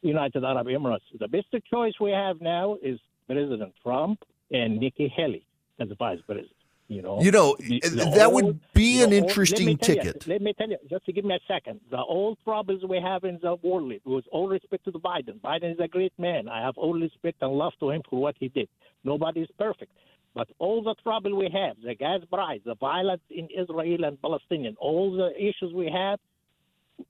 United 0.00 0.42
Arab 0.44 0.66
Emirates. 0.66 1.00
The 1.20 1.28
best 1.28 1.48
choice 1.70 1.92
we 2.00 2.10
have 2.10 2.40
now 2.40 2.76
is 2.82 2.98
President 3.26 3.74
Trump 3.82 4.20
and 4.50 4.78
Nikki 4.78 5.12
Haley 5.14 5.46
as 5.78 5.88
vice 5.98 6.20
president. 6.26 6.52
You 6.88 7.02
know, 7.02 7.20
you 7.20 7.32
know 7.32 7.56
the, 7.58 7.80
the 7.80 8.10
that 8.14 8.26
old, 8.28 8.44
would 8.44 8.60
be 8.72 9.02
an 9.02 9.12
interesting 9.12 9.76
ticket. 9.76 10.24
You, 10.24 10.32
let 10.34 10.40
me 10.40 10.54
tell 10.56 10.70
you, 10.70 10.78
just 10.88 11.04
to 11.06 11.12
give 11.12 11.24
me 11.24 11.34
a 11.34 11.52
second. 11.52 11.80
The 11.90 11.98
old 11.98 12.38
troubles 12.44 12.82
we 12.88 13.00
have 13.00 13.24
in 13.24 13.40
the 13.42 13.56
world, 13.56 13.92
with 14.04 14.24
all 14.30 14.48
respect 14.48 14.84
to 14.84 14.92
Biden. 14.92 15.40
Biden 15.40 15.72
is 15.72 15.80
a 15.80 15.88
great 15.88 16.12
man. 16.16 16.48
I 16.48 16.62
have 16.64 16.78
all 16.78 16.94
respect 16.94 17.38
and 17.42 17.52
love 17.52 17.72
to 17.80 17.90
him 17.90 18.02
for 18.08 18.20
what 18.20 18.36
he 18.38 18.48
did. 18.48 18.68
Nobody 19.02 19.40
is 19.40 19.48
perfect. 19.58 19.90
But 20.36 20.48
all 20.58 20.82
the 20.82 20.94
trouble 21.02 21.34
we 21.34 21.48
have, 21.50 21.76
the 21.82 21.94
gas 21.94 22.20
price, 22.30 22.60
the 22.66 22.74
violence 22.74 23.22
in 23.30 23.48
Israel 23.58 24.04
and 24.04 24.20
Palestinian, 24.20 24.76
all 24.78 25.16
the 25.16 25.30
issues 25.34 25.72
we 25.74 25.90
have, 25.90 26.18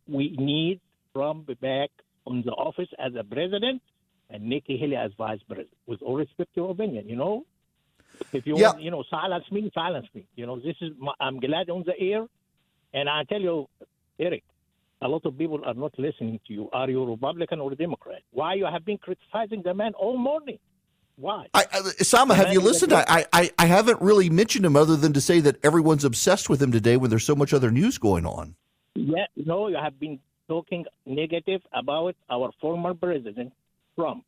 we 0.06 0.36
need 0.38 0.80
Trump 1.12 1.48
back 1.60 1.90
on 2.24 2.44
the 2.46 2.52
office 2.52 2.88
as 3.04 3.12
a 3.18 3.24
president 3.24 3.82
and 4.30 4.44
Nikki 4.44 4.76
Haley 4.76 4.94
as 4.94 5.10
vice 5.18 5.40
president. 5.48 5.76
With 5.88 6.02
all 6.02 6.16
respect 6.16 6.54
to 6.54 6.60
your 6.60 6.70
opinion, 6.70 7.08
you 7.08 7.16
know, 7.16 7.44
if 8.32 8.46
you 8.46 8.58
want, 8.58 8.80
you 8.80 8.92
know, 8.92 9.02
silence 9.10 9.44
me, 9.50 9.72
silence 9.74 10.06
me. 10.14 10.24
You 10.36 10.46
know, 10.46 10.60
this 10.60 10.76
is 10.80 10.92
my, 10.96 11.12
I'm 11.18 11.40
glad 11.40 11.68
on 11.68 11.82
the 11.84 11.98
air, 11.98 12.24
and 12.94 13.08
I 13.08 13.24
tell 13.24 13.40
you, 13.40 13.66
Erick, 14.20 14.44
a 15.02 15.08
lot 15.08 15.26
of 15.26 15.36
people 15.36 15.62
are 15.64 15.74
not 15.74 15.98
listening 15.98 16.38
to 16.46 16.52
you. 16.52 16.70
Are 16.72 16.88
you 16.88 17.04
Republican 17.04 17.58
or 17.58 17.74
Democrat? 17.74 18.22
Why 18.30 18.54
you 18.54 18.66
have 18.66 18.84
been 18.84 18.98
criticizing 18.98 19.62
the 19.64 19.74
man 19.74 19.94
all 19.94 20.16
morning? 20.16 20.60
Why? 21.16 21.46
I, 21.54 21.64
I, 21.72 21.80
Sama, 22.02 22.34
have 22.34 22.52
you 22.52 22.60
listened? 22.60 22.92
I, 22.92 23.26
I, 23.32 23.50
I 23.58 23.66
haven't 23.66 24.00
really 24.02 24.28
mentioned 24.28 24.66
him 24.66 24.76
other 24.76 24.96
than 24.96 25.14
to 25.14 25.20
say 25.20 25.40
that 25.40 25.56
everyone's 25.64 26.04
obsessed 26.04 26.50
with 26.50 26.62
him 26.62 26.72
today 26.72 26.96
when 26.96 27.08
there's 27.08 27.24
so 27.24 27.34
much 27.34 27.54
other 27.54 27.70
news 27.70 27.96
going 27.96 28.26
on. 28.26 28.54
Yeah, 28.94 29.26
no, 29.36 29.68
you 29.68 29.76
have 29.76 29.98
been 29.98 30.18
talking 30.46 30.84
negative 31.06 31.62
about 31.72 32.16
our 32.30 32.50
former 32.60 32.94
president, 32.94 33.52
Trump. 33.94 34.24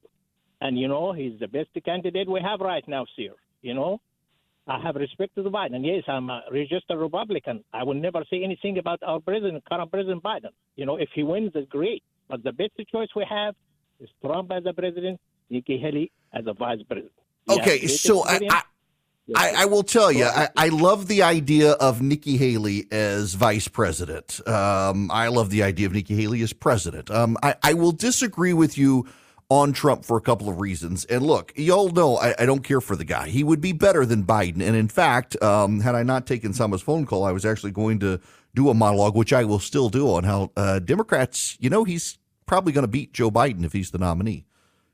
And, 0.61 0.79
you 0.79 0.89
know, 0.89 1.13
he's 1.13 1.39
the 1.39 1.47
best 1.47 1.69
candidate 1.85 2.29
we 2.29 2.41
have 2.41 2.61
right 2.61 2.87
now, 2.89 3.07
sir. 3.17 3.35
You 3.63 3.75
know, 3.75 4.01
I 4.67 4.81
have 4.81 4.97
respect 4.97 5.35
to 5.37 5.43
the 5.43 5.51
Biden. 5.51 5.85
Yes, 5.85 6.05
I'm 6.09 6.31
a 6.31 6.43
registered 6.51 6.99
Republican. 6.99 7.65
I 7.73 7.85
will 7.85 7.95
never 7.95 8.25
say 8.31 8.43
anything 8.43 8.79
about 8.79 9.03
our 9.03 9.21
president, 9.21 9.65
current 9.69 9.91
President 9.91 10.23
Biden. 10.23 10.51
You 10.77 10.87
know, 10.87 10.97
if 10.97 11.11
he 11.15 11.23
wins, 11.23 11.53
it's 11.55 11.71
great. 11.71 12.03
But 12.29 12.43
the 12.45 12.53
best 12.53 12.73
choice 12.91 13.09
we 13.15 13.27
have 13.29 13.55
is 14.01 14.09
Trump 14.25 14.51
as 14.53 14.65
a 14.67 14.73
president 14.73 15.21
Nikki 15.51 15.79
Haley 15.79 16.11
as 16.33 16.47
a 16.47 16.53
vice 16.53 16.83
president. 16.83 17.13
Okay, 17.49 17.87
so 17.87 18.25
I, 18.27 18.41
I, 18.51 18.63
I, 19.35 19.53
I, 19.63 19.65
will 19.65 19.83
tell 19.83 20.13
you, 20.13 20.25
I, 20.25 20.49
I, 20.57 20.69
love 20.69 21.07
the 21.07 21.23
idea 21.23 21.73
of 21.73 22.03
Nikki 22.03 22.37
Haley 22.37 22.87
as 22.91 23.35
vice 23.35 23.69
president. 23.69 24.47
Um, 24.47 25.11
I 25.11 25.29
love 25.29 25.51
the 25.51 25.63
idea 25.63 25.87
of 25.87 25.93
Nikki 25.93 26.15
Haley 26.15 26.43
as 26.43 26.53
president. 26.53 27.11
Um, 27.11 27.39
I, 27.43 27.55
I 27.63 27.73
will 27.75 27.93
disagree 27.93 28.53
with 28.53 28.77
you 28.77 29.07
on 29.51 29.73
Trump 29.73 30.05
for 30.05 30.19
a 30.19 30.21
couple 30.21 30.49
of 30.49 30.61
reasons. 30.61 31.07
And 31.07 31.27
look, 31.27 31.53
y'all 31.57 31.89
know 31.91 32.17
I, 32.17 32.35
I, 32.39 32.47
don't 32.47 32.63
care 32.63 32.83
for 32.83 32.97
the 32.97 33.05
guy. 33.05 33.29
He 33.29 33.43
would 33.43 33.63
be 33.63 33.73
better 33.73 34.05
than 34.05 34.25
Biden. 34.25 34.61
And 34.61 34.77
in 34.77 34.89
fact, 34.89 35.43
um, 35.43 35.81
had 35.81 35.95
I 35.95 36.03
not 36.03 36.27
taken 36.27 36.53
Sama's 36.53 36.83
phone 36.83 37.07
call, 37.07 37.25
I 37.25 37.33
was 37.33 37.47
actually 37.47 37.73
going 37.73 37.99
to 38.01 38.21
do 38.55 38.69
a 38.69 38.75
monologue, 38.75 39.17
which 39.17 39.33
I 39.33 39.45
will 39.45 39.59
still 39.59 39.89
do, 39.89 40.13
on 40.13 40.25
how 40.25 40.53
uh, 40.57 40.81
Democrats, 40.81 41.57
you 41.61 41.71
know, 41.71 41.85
he's 41.85 42.19
probably 42.45 42.73
going 42.73 42.83
to 42.83 42.89
beat 42.89 43.15
Joe 43.15 43.31
Biden 43.31 43.65
if 43.65 43.73
he's 43.73 43.91
the 43.91 43.99
nominee 43.99 44.45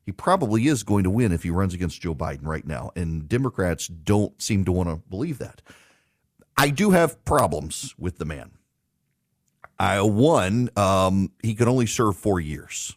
he 0.04 0.12
probably 0.12 0.66
is 0.66 0.82
going 0.82 1.04
to 1.04 1.10
win 1.10 1.32
if 1.32 1.42
he 1.42 1.50
runs 1.50 1.74
against 1.74 2.00
Joe 2.00 2.14
Biden 2.14 2.46
right 2.46 2.66
now. 2.66 2.90
And 2.94 3.28
Democrats 3.28 3.88
don't 3.88 4.40
seem 4.40 4.64
to 4.66 4.72
want 4.72 4.88
to 4.88 4.96
believe 5.08 5.38
that. 5.38 5.62
I 6.56 6.70
do 6.70 6.90
have 6.90 7.24
problems 7.24 7.94
with 7.98 8.18
the 8.18 8.24
man. 8.24 8.52
I, 9.78 10.00
one, 10.02 10.70
um, 10.76 11.32
he 11.42 11.54
can 11.54 11.68
only 11.68 11.86
serve 11.86 12.16
four 12.16 12.38
years. 12.38 12.96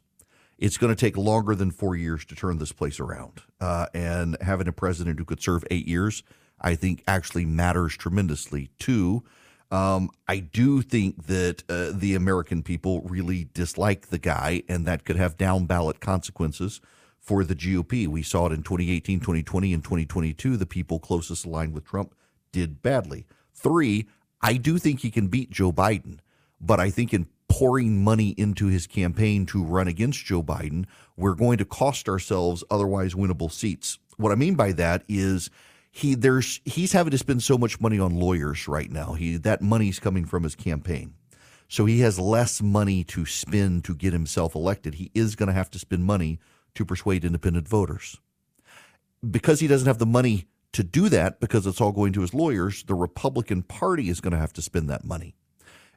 It's 0.59 0.77
going 0.77 0.93
to 0.93 0.99
take 0.99 1.17
longer 1.17 1.55
than 1.55 1.71
four 1.71 1.95
years 1.95 2.25
to 2.25 2.35
turn 2.35 2.57
this 2.57 2.71
place 2.71 2.99
around. 2.99 3.41
Uh, 3.59 3.87
and 3.93 4.37
having 4.41 4.67
a 4.67 4.73
president 4.73 5.17
who 5.17 5.25
could 5.25 5.41
serve 5.41 5.63
eight 5.71 5.87
years, 5.87 6.23
I 6.59 6.75
think, 6.75 7.03
actually 7.07 7.45
matters 7.45 7.95
tremendously. 7.95 8.69
Two, 8.79 9.23
um, 9.71 10.09
I 10.27 10.39
do 10.39 10.81
think 10.81 11.27
that 11.27 11.63
uh, 11.69 11.91
the 11.93 12.15
American 12.15 12.63
people 12.63 13.01
really 13.01 13.47
dislike 13.53 14.07
the 14.09 14.17
guy, 14.17 14.63
and 14.67 14.85
that 14.85 15.03
could 15.03 15.15
have 15.15 15.37
down 15.37 15.65
ballot 15.65 15.99
consequences 15.99 16.81
for 17.27 17.43
the 17.43 17.55
GOP. 17.55 18.07
We 18.07 18.23
saw 18.23 18.45
it 18.45 18.53
in 18.53 18.63
2018, 18.63 19.19
2020, 19.19 19.73
and 19.73 19.83
2022. 19.83 20.55
The 20.55 20.65
people 20.65 20.97
closest 20.97 21.45
aligned 21.45 21.73
with 21.73 21.83
Trump 21.83 22.15
did 22.53 22.81
badly. 22.81 23.27
Three, 23.53 24.07
I 24.41 24.53
do 24.53 24.77
think 24.77 25.01
he 25.01 25.11
can 25.11 25.27
beat 25.27 25.51
Joe 25.51 25.73
Biden, 25.73 26.19
but 26.61 26.79
I 26.79 26.89
think 26.89 27.13
in 27.13 27.27
pouring 27.49 28.01
money 28.01 28.29
into 28.37 28.67
his 28.67 28.87
campaign 28.87 29.45
to 29.47 29.61
run 29.61 29.89
against 29.89 30.23
Joe 30.23 30.41
Biden, 30.41 30.85
we're 31.17 31.35
going 31.35 31.57
to 31.57 31.65
cost 31.65 32.07
ourselves 32.07 32.63
otherwise 32.71 33.13
winnable 33.13 33.51
seats. 33.51 33.99
What 34.15 34.31
I 34.31 34.35
mean 34.35 34.55
by 34.55 34.71
that 34.73 35.03
is 35.09 35.49
he 35.91 36.15
there's 36.15 36.61
he's 36.63 36.93
having 36.93 37.11
to 37.11 37.17
spend 37.17 37.43
so 37.43 37.57
much 37.57 37.81
money 37.81 37.99
on 37.99 38.15
lawyers 38.15 38.69
right 38.69 38.89
now. 38.89 39.13
He 39.13 39.35
that 39.37 39.61
money's 39.61 39.99
coming 39.99 40.23
from 40.23 40.43
his 40.43 40.55
campaign. 40.55 41.13
So 41.67 41.83
he 41.85 41.99
has 41.99 42.17
less 42.17 42.61
money 42.61 43.03
to 43.05 43.25
spend 43.25 43.83
to 43.83 43.95
get 43.95 44.13
himself 44.13 44.55
elected. 44.55 44.93
He 44.93 45.11
is 45.13 45.35
going 45.35 45.47
to 45.47 45.53
have 45.53 45.69
to 45.71 45.79
spend 45.79 46.05
money 46.05 46.39
to 46.75 46.85
persuade 46.85 47.25
independent 47.25 47.67
voters. 47.67 48.19
Because 49.29 49.59
he 49.59 49.67
doesn't 49.67 49.87
have 49.87 49.97
the 49.97 50.05
money 50.05 50.45
to 50.73 50.83
do 50.83 51.09
that, 51.09 51.39
because 51.39 51.65
it's 51.65 51.81
all 51.81 51.91
going 51.91 52.13
to 52.13 52.21
his 52.21 52.33
lawyers, 52.33 52.83
the 52.83 52.93
Republican 52.93 53.63
Party 53.63 54.09
is 54.09 54.21
going 54.21 54.33
to 54.33 54.37
have 54.37 54.53
to 54.53 54.61
spend 54.61 54.89
that 54.89 55.03
money. 55.03 55.35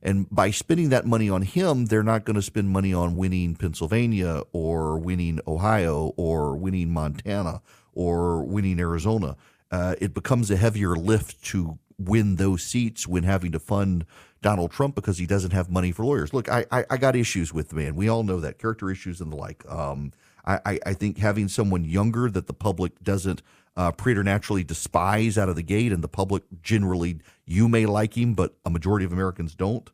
And 0.02 0.28
by 0.30 0.50
spending 0.50 0.88
that 0.88 1.06
money 1.06 1.28
on 1.28 1.42
him, 1.42 1.86
they're 1.86 2.02
not 2.02 2.24
going 2.24 2.36
to 2.36 2.42
spend 2.42 2.70
money 2.70 2.94
on 2.94 3.16
winning 3.16 3.54
Pennsylvania 3.54 4.42
or 4.52 4.98
winning 4.98 5.40
Ohio 5.46 6.14
or 6.16 6.56
winning 6.56 6.90
Montana 6.90 7.60
or 7.92 8.42
winning 8.42 8.80
Arizona. 8.80 9.36
Uh, 9.70 9.96
it 10.00 10.14
becomes 10.14 10.50
a 10.50 10.56
heavier 10.56 10.96
lift 10.96 11.44
to 11.44 11.78
win 11.98 12.36
those 12.36 12.62
seats 12.62 13.06
when 13.06 13.24
having 13.24 13.52
to 13.52 13.60
fund 13.60 14.06
Donald 14.40 14.70
Trump 14.70 14.94
because 14.94 15.18
he 15.18 15.26
doesn't 15.26 15.52
have 15.52 15.70
money 15.70 15.92
for 15.92 16.04
lawyers. 16.04 16.32
Look, 16.32 16.48
I 16.48 16.64
I, 16.72 16.84
I 16.90 16.96
got 16.96 17.14
issues 17.14 17.52
with 17.52 17.68
the 17.68 17.76
man. 17.76 17.94
We 17.94 18.08
all 18.08 18.22
know 18.22 18.40
that 18.40 18.58
character 18.58 18.90
issues 18.90 19.20
and 19.20 19.30
the 19.30 19.36
like. 19.36 19.70
Um, 19.70 20.12
I, 20.44 20.80
I 20.86 20.94
think 20.94 21.18
having 21.18 21.48
someone 21.48 21.84
younger 21.84 22.30
that 22.30 22.46
the 22.46 22.54
public 22.54 23.02
doesn't 23.02 23.42
uh, 23.76 23.92
preternaturally 23.92 24.64
despise 24.64 25.38
out 25.38 25.48
of 25.48 25.56
the 25.56 25.62
gate, 25.62 25.92
and 25.92 26.02
the 26.02 26.08
public 26.08 26.42
generally, 26.62 27.20
you 27.46 27.68
may 27.68 27.86
like 27.86 28.16
him, 28.16 28.34
but 28.34 28.56
a 28.64 28.70
majority 28.70 29.04
of 29.04 29.12
Americans 29.12 29.54
don't. 29.54 29.90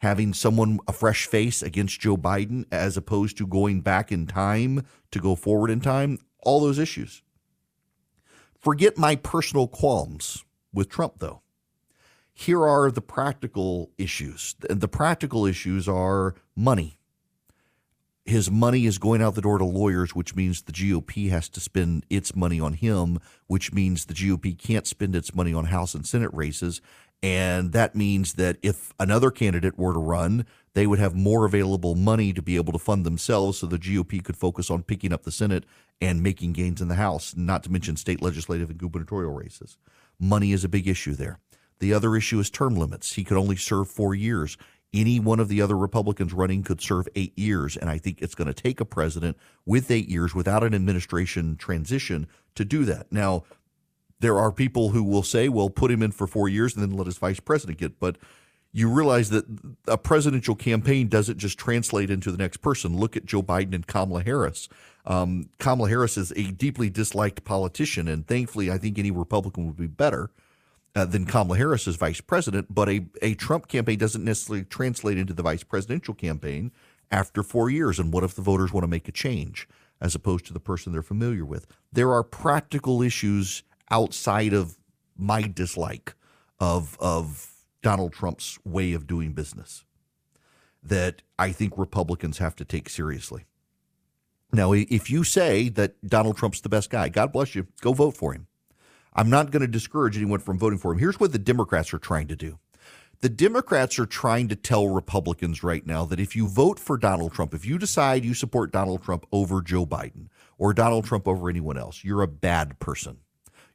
Having 0.00 0.34
someone, 0.34 0.78
a 0.86 0.92
fresh 0.92 1.26
face 1.26 1.62
against 1.62 2.00
Joe 2.00 2.16
Biden, 2.16 2.64
as 2.70 2.96
opposed 2.96 3.36
to 3.38 3.46
going 3.46 3.80
back 3.80 4.12
in 4.12 4.26
time 4.26 4.86
to 5.10 5.20
go 5.20 5.34
forward 5.34 5.70
in 5.70 5.80
time, 5.80 6.18
all 6.40 6.60
those 6.60 6.78
issues. 6.78 7.22
Forget 8.58 8.98
my 8.98 9.16
personal 9.16 9.68
qualms 9.68 10.44
with 10.72 10.88
Trump, 10.88 11.14
though. 11.18 11.42
Here 12.32 12.64
are 12.64 12.90
the 12.90 13.00
practical 13.00 13.90
issues. 13.98 14.54
The 14.60 14.86
practical 14.86 15.46
issues 15.46 15.88
are 15.88 16.36
money 16.54 16.97
his 18.28 18.50
money 18.50 18.84
is 18.84 18.98
going 18.98 19.22
out 19.22 19.34
the 19.34 19.40
door 19.40 19.58
to 19.58 19.64
lawyers, 19.64 20.14
which 20.14 20.36
means 20.36 20.62
the 20.62 20.72
GOP 20.72 21.30
has 21.30 21.48
to 21.48 21.60
spend 21.60 22.04
its 22.10 22.36
money 22.36 22.60
on 22.60 22.74
him, 22.74 23.18
which 23.46 23.72
means 23.72 24.04
the 24.04 24.14
GOP 24.14 24.56
can't 24.56 24.86
spend 24.86 25.16
its 25.16 25.34
money 25.34 25.54
on 25.54 25.66
House 25.66 25.94
and 25.94 26.06
Senate 26.06 26.30
races. 26.34 26.82
And 27.22 27.72
that 27.72 27.96
means 27.96 28.34
that 28.34 28.58
if 28.62 28.92
another 29.00 29.30
candidate 29.30 29.78
were 29.78 29.94
to 29.94 29.98
run, 29.98 30.46
they 30.74 30.86
would 30.86 30.98
have 30.98 31.14
more 31.14 31.46
available 31.46 31.94
money 31.94 32.32
to 32.34 32.42
be 32.42 32.56
able 32.56 32.72
to 32.72 32.78
fund 32.78 33.04
themselves 33.04 33.58
so 33.58 33.66
the 33.66 33.78
GOP 33.78 34.22
could 34.22 34.36
focus 34.36 34.70
on 34.70 34.82
picking 34.82 35.12
up 35.12 35.22
the 35.24 35.32
Senate 35.32 35.64
and 36.00 36.22
making 36.22 36.52
gains 36.52 36.80
in 36.80 36.88
the 36.88 36.94
House, 36.94 37.34
not 37.34 37.64
to 37.64 37.72
mention 37.72 37.96
state 37.96 38.22
legislative 38.22 38.70
and 38.70 38.78
gubernatorial 38.78 39.32
races. 39.32 39.78
Money 40.20 40.52
is 40.52 40.64
a 40.64 40.68
big 40.68 40.86
issue 40.86 41.14
there. 41.14 41.38
The 41.80 41.94
other 41.94 42.14
issue 42.14 42.40
is 42.40 42.50
term 42.50 42.76
limits. 42.76 43.14
He 43.14 43.24
could 43.24 43.36
only 43.36 43.56
serve 43.56 43.88
four 43.88 44.14
years 44.14 44.56
any 44.94 45.20
one 45.20 45.40
of 45.40 45.48
the 45.48 45.60
other 45.60 45.76
Republicans 45.76 46.32
running 46.32 46.62
could 46.62 46.80
serve 46.80 47.08
eight 47.14 47.38
years. 47.38 47.76
And 47.76 47.90
I 47.90 47.98
think 47.98 48.22
it's 48.22 48.34
going 48.34 48.48
to 48.48 48.54
take 48.54 48.80
a 48.80 48.84
president 48.84 49.36
with 49.66 49.90
eight 49.90 50.08
years 50.08 50.34
without 50.34 50.64
an 50.64 50.74
administration 50.74 51.56
transition 51.56 52.26
to 52.54 52.64
do 52.64 52.84
that. 52.86 53.12
Now, 53.12 53.44
there 54.20 54.38
are 54.38 54.50
people 54.50 54.90
who 54.90 55.04
will 55.04 55.22
say, 55.22 55.48
well, 55.48 55.70
put 55.70 55.90
him 55.90 56.02
in 56.02 56.10
for 56.10 56.26
four 56.26 56.48
years 56.48 56.74
and 56.74 56.82
then 56.82 56.96
let 56.96 57.06
his 57.06 57.18
vice 57.18 57.40
president 57.40 57.78
get. 57.78 58.00
But 58.00 58.16
you 58.72 58.90
realize 58.90 59.30
that 59.30 59.44
a 59.86 59.96
presidential 59.96 60.54
campaign 60.54 61.08
doesn't 61.08 61.38
just 61.38 61.58
translate 61.58 62.10
into 62.10 62.30
the 62.30 62.38
next 62.38 62.58
person. 62.58 62.96
Look 62.96 63.16
at 63.16 63.24
Joe 63.24 63.42
Biden 63.42 63.74
and 63.74 63.86
Kamala 63.86 64.22
Harris. 64.22 64.68
Um, 65.04 65.48
Kamala 65.58 65.88
Harris 65.88 66.18
is 66.18 66.32
a 66.32 66.50
deeply 66.50 66.90
disliked 66.90 67.44
politician, 67.44 68.08
and 68.08 68.26
thankfully, 68.26 68.70
I 68.70 68.76
think 68.76 68.98
any 68.98 69.10
Republican 69.10 69.66
would 69.66 69.76
be 69.76 69.86
better 69.86 70.30
uh, 70.98 71.04
than 71.04 71.26
Kamala 71.26 71.56
Harris 71.56 71.86
as 71.86 71.94
vice 71.94 72.20
president, 72.20 72.74
but 72.74 72.88
a, 72.88 73.06
a 73.22 73.34
Trump 73.34 73.68
campaign 73.68 73.98
doesn't 73.98 74.24
necessarily 74.24 74.64
translate 74.64 75.16
into 75.16 75.32
the 75.32 75.42
vice 75.42 75.62
presidential 75.62 76.12
campaign 76.12 76.72
after 77.10 77.44
four 77.44 77.70
years. 77.70 78.00
And 78.00 78.12
what 78.12 78.24
if 78.24 78.34
the 78.34 78.42
voters 78.42 78.72
want 78.72 78.82
to 78.82 78.88
make 78.88 79.06
a 79.06 79.12
change 79.12 79.68
as 80.00 80.16
opposed 80.16 80.46
to 80.46 80.52
the 80.52 80.58
person 80.58 80.92
they're 80.92 81.02
familiar 81.02 81.44
with? 81.44 81.66
There 81.92 82.12
are 82.12 82.24
practical 82.24 83.00
issues 83.00 83.62
outside 83.92 84.52
of 84.52 84.76
my 85.16 85.42
dislike 85.42 86.14
of 86.58 86.96
of 86.98 87.52
Donald 87.80 88.12
Trump's 88.12 88.58
way 88.64 88.92
of 88.92 89.06
doing 89.06 89.32
business 89.32 89.84
that 90.82 91.22
I 91.38 91.52
think 91.52 91.78
Republicans 91.78 92.38
have 92.38 92.56
to 92.56 92.64
take 92.64 92.88
seriously. 92.88 93.44
Now, 94.52 94.72
if 94.72 95.10
you 95.10 95.22
say 95.22 95.68
that 95.70 95.94
Donald 96.04 96.36
Trump's 96.36 96.60
the 96.60 96.68
best 96.68 96.90
guy, 96.90 97.08
God 97.08 97.32
bless 97.32 97.54
you, 97.54 97.68
go 97.80 97.92
vote 97.92 98.16
for 98.16 98.32
him. 98.32 98.47
I'm 99.18 99.30
not 99.30 99.50
going 99.50 99.62
to 99.62 99.66
discourage 99.66 100.16
anyone 100.16 100.38
from 100.38 100.60
voting 100.60 100.78
for 100.78 100.92
him. 100.92 101.00
Here's 101.00 101.18
what 101.18 101.32
the 101.32 101.40
Democrats 101.40 101.92
are 101.92 101.98
trying 101.98 102.28
to 102.28 102.36
do. 102.36 102.60
The 103.20 103.28
Democrats 103.28 103.98
are 103.98 104.06
trying 104.06 104.46
to 104.46 104.54
tell 104.54 104.86
Republicans 104.86 105.64
right 105.64 105.84
now 105.84 106.04
that 106.04 106.20
if 106.20 106.36
you 106.36 106.46
vote 106.46 106.78
for 106.78 106.96
Donald 106.96 107.32
Trump, 107.32 107.52
if 107.52 107.66
you 107.66 107.78
decide 107.78 108.24
you 108.24 108.32
support 108.32 108.70
Donald 108.70 109.02
Trump 109.02 109.26
over 109.32 109.60
Joe 109.60 109.84
Biden 109.84 110.28
or 110.56 110.72
Donald 110.72 111.04
Trump 111.04 111.26
over 111.26 111.50
anyone 111.50 111.76
else, 111.76 112.04
you're 112.04 112.22
a 112.22 112.28
bad 112.28 112.78
person. 112.78 113.16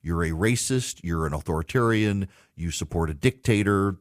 You're 0.02 0.24
a 0.24 0.30
racist, 0.30 1.02
you're 1.04 1.28
an 1.28 1.34
authoritarian, 1.34 2.30
you 2.56 2.72
support 2.72 3.10
a 3.10 3.14
dictator. 3.14 3.98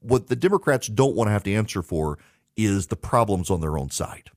What 0.00 0.26
the 0.26 0.36
Democrats 0.36 0.88
don't 0.88 1.16
want 1.16 1.28
to 1.28 1.32
have 1.32 1.44
to 1.44 1.54
answer 1.54 1.80
for 1.80 2.18
is 2.54 2.88
the 2.88 2.96
problems 2.96 3.48
on 3.48 3.62
their 3.62 3.78
own 3.78 3.88
side. 3.88 4.28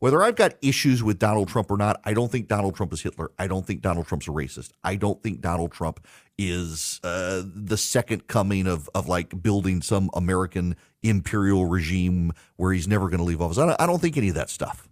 Whether 0.00 0.22
I've 0.22 0.36
got 0.36 0.54
issues 0.62 1.02
with 1.02 1.18
Donald 1.18 1.48
Trump 1.48 1.70
or 1.70 1.76
not, 1.76 2.00
I 2.04 2.14
don't 2.14 2.30
think 2.30 2.46
Donald 2.46 2.76
Trump 2.76 2.92
is 2.92 3.02
Hitler. 3.02 3.32
I 3.36 3.48
don't 3.48 3.66
think 3.66 3.80
Donald 3.80 4.06
Trump's 4.06 4.28
a 4.28 4.30
racist. 4.30 4.70
I 4.84 4.94
don't 4.94 5.20
think 5.22 5.40
Donald 5.40 5.72
Trump 5.72 6.06
is 6.38 7.00
uh, 7.02 7.42
the 7.44 7.76
second 7.76 8.28
coming 8.28 8.68
of 8.68 8.88
of 8.94 9.08
like 9.08 9.42
building 9.42 9.82
some 9.82 10.08
American 10.14 10.76
imperial 11.02 11.66
regime 11.66 12.32
where 12.56 12.72
he's 12.72 12.86
never 12.86 13.08
going 13.08 13.18
to 13.18 13.24
leave 13.24 13.42
office. 13.42 13.58
I 13.58 13.66
don't, 13.66 13.80
I 13.80 13.86
don't 13.86 14.00
think 14.00 14.16
any 14.16 14.28
of 14.28 14.36
that 14.36 14.50
stuff. 14.50 14.88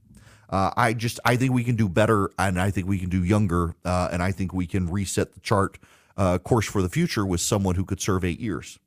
Uh, 0.51 0.71
I 0.77 0.93
just 0.93 1.21
I 1.25 1.37
think 1.37 1.53
we 1.53 1.63
can 1.63 1.77
do 1.77 1.89
better, 1.89 2.31
and 2.37 2.61
I 2.61 2.71
think 2.71 2.89
we 2.89 2.99
can 2.99 3.09
do 3.09 3.23
younger, 3.23 3.77
uh, 3.85 4.09
and 4.11 4.23
I 4.23 4.33
think 4.33 4.53
we 4.53 4.67
can 4.67 4.89
reset 4.89 5.35
the 5.35 5.41
chart 5.41 5.79
uh, 6.17 6.39
course 6.39 6.67
for 6.67 6.83
the 6.83 6.89
future 6.89 7.25
with 7.25 7.41
someone 7.41 7.77
who 7.77 7.85
could 7.85 8.01
serve 8.01 8.25
eight 8.25 8.41
years. 8.41 8.79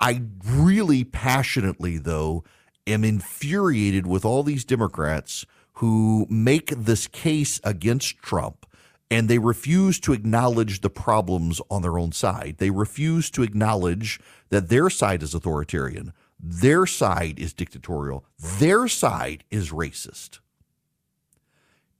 I 0.00 0.22
really 0.44 1.04
passionately 1.04 1.98
though 1.98 2.44
am 2.86 3.04
infuriated 3.04 4.06
with 4.06 4.24
all 4.24 4.42
these 4.42 4.64
Democrats 4.64 5.46
who 5.74 6.26
make 6.28 6.70
this 6.70 7.06
case 7.06 7.60
against 7.64 8.18
Trump 8.18 8.66
and 9.10 9.28
they 9.28 9.38
refuse 9.38 9.98
to 10.00 10.12
acknowledge 10.12 10.80
the 10.80 10.90
problems 10.90 11.60
on 11.68 11.82
their 11.82 11.98
own 11.98 12.12
side. 12.12 12.56
They 12.58 12.70
refuse 12.70 13.30
to 13.32 13.42
acknowledge 13.42 14.20
that 14.50 14.68
their 14.68 14.88
side 14.88 15.22
is 15.22 15.34
authoritarian, 15.34 16.12
their 16.38 16.86
side 16.86 17.38
is 17.38 17.52
dictatorial, 17.52 18.24
their 18.38 18.86
side 18.86 19.44
is 19.50 19.70
racist. 19.70 20.38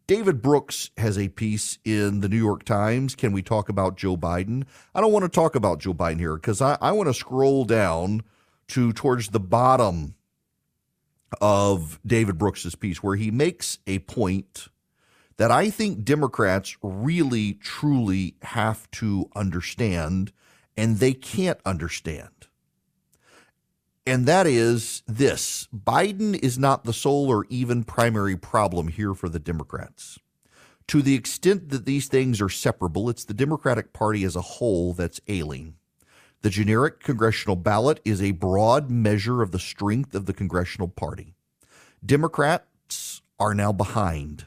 David 0.07 0.43
Brooks 0.43 0.91
has 0.97 1.17
a 1.17 1.29
piece 1.29 1.79
in 1.85 2.21
the 2.21 2.29
New 2.29 2.37
York 2.37 2.65
Times. 2.65 3.15
Can 3.15 3.33
we 3.33 3.43
talk 3.43 3.69
about 3.69 3.97
Joe 3.97 4.17
Biden? 4.17 4.65
I 4.93 5.01
don't 5.01 5.13
want 5.13 5.25
to 5.25 5.29
talk 5.29 5.55
about 5.55 5.79
Joe 5.79 5.95
Biden 5.95 6.19
here 6.19 6.35
because 6.35 6.61
I, 6.61 6.77
I 6.81 6.91
want 6.93 7.09
to 7.09 7.15
scroll 7.15 7.65
down 7.65 8.23
to 8.69 8.93
towards 8.93 9.29
the 9.29 9.39
bottom 9.39 10.17
of 11.41 12.01
David 12.07 12.39
Brooks's 12.39 12.75
piece, 12.75 13.03
where 13.03 13.17
he 13.17 13.31
makes 13.31 13.79
a 13.87 14.01
point 14.01 14.69
that 15.37 15.51
I 15.51 15.71
think 15.71 16.05
Democrats 16.05 16.77
really, 16.83 17.55
truly 17.55 18.37
have 18.43 18.91
to 18.93 19.31
understand, 19.35 20.33
and 20.77 20.99
they 20.99 21.15
can't 21.15 21.61
understand. 21.65 22.29
And 24.07 24.27
that 24.27 24.47
is 24.47 25.03
this 25.07 25.69
Biden 25.75 26.39
is 26.43 26.59
not 26.59 26.85
the 26.85 26.93
sole 26.93 27.29
or 27.31 27.47
even 27.49 27.85
primary 27.85 28.37
problem 28.37 28.89
here 28.89 29.15
for 29.15 29.29
the 29.29 29.39
Democrats. 29.39 30.19
To 30.89 31.01
the 31.01 31.15
extent 31.15 31.69
that 31.69 31.87
these 31.87 32.09
things 32.09 32.41
are 32.41 32.49
separable, 32.49 33.09
it's 33.09 33.25
the 33.25 33.33
Democratic 33.33 33.93
Party 33.93 34.25
as 34.25 34.35
a 34.35 34.41
whole 34.41 34.93
that's 34.93 35.21
ailing. 35.29 35.75
The 36.43 36.49
generic 36.49 37.01
congressional 37.01 37.57
ballot 37.57 38.01
is 38.03 38.23
a 38.23 38.31
broad 38.31 38.91
measure 38.91 39.43
of 39.43 39.51
the 39.51 39.59
strength 39.59 40.15
of 40.15 40.25
the 40.25 40.33
congressional 40.33 40.89
party. 40.89 41.35
Democrats 42.05 43.21
are 43.39 43.55
now 43.55 43.73
behind. 43.73 44.47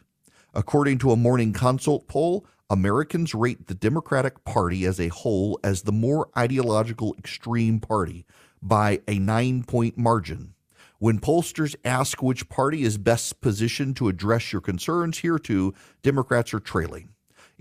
According 0.56 0.98
to 1.00 1.12
a 1.12 1.16
morning 1.16 1.54
consult 1.54 2.08
poll, 2.08 2.48
Americans 2.68 3.36
rate 3.36 3.68
the 3.68 3.76
Democratic 3.76 4.44
Party 4.44 4.86
as 4.86 5.00
a 5.00 5.10
whole 5.10 5.60
as 5.64 5.84
the 5.84 5.92
more 5.92 6.30
ideological 6.36 7.14
extreme 7.20 7.80
party 7.80 8.26
by 8.60 9.02
a 9.08 9.20
nine 9.20 9.64
point 9.64 9.96
margin. 9.96 10.56
When 10.98 11.20
pollsters 11.20 11.76
ask 11.86 12.24
which 12.24 12.50
party 12.50 12.82
is 12.82 12.98
best 12.98 13.40
positioned 13.40 13.98
to 13.98 14.08
address 14.08 14.52
your 14.52 14.62
concerns, 14.62 15.20
here 15.20 15.38
too, 15.38 15.76
Democrats 16.02 16.56
are 16.56 16.60
trailing. 16.60 17.12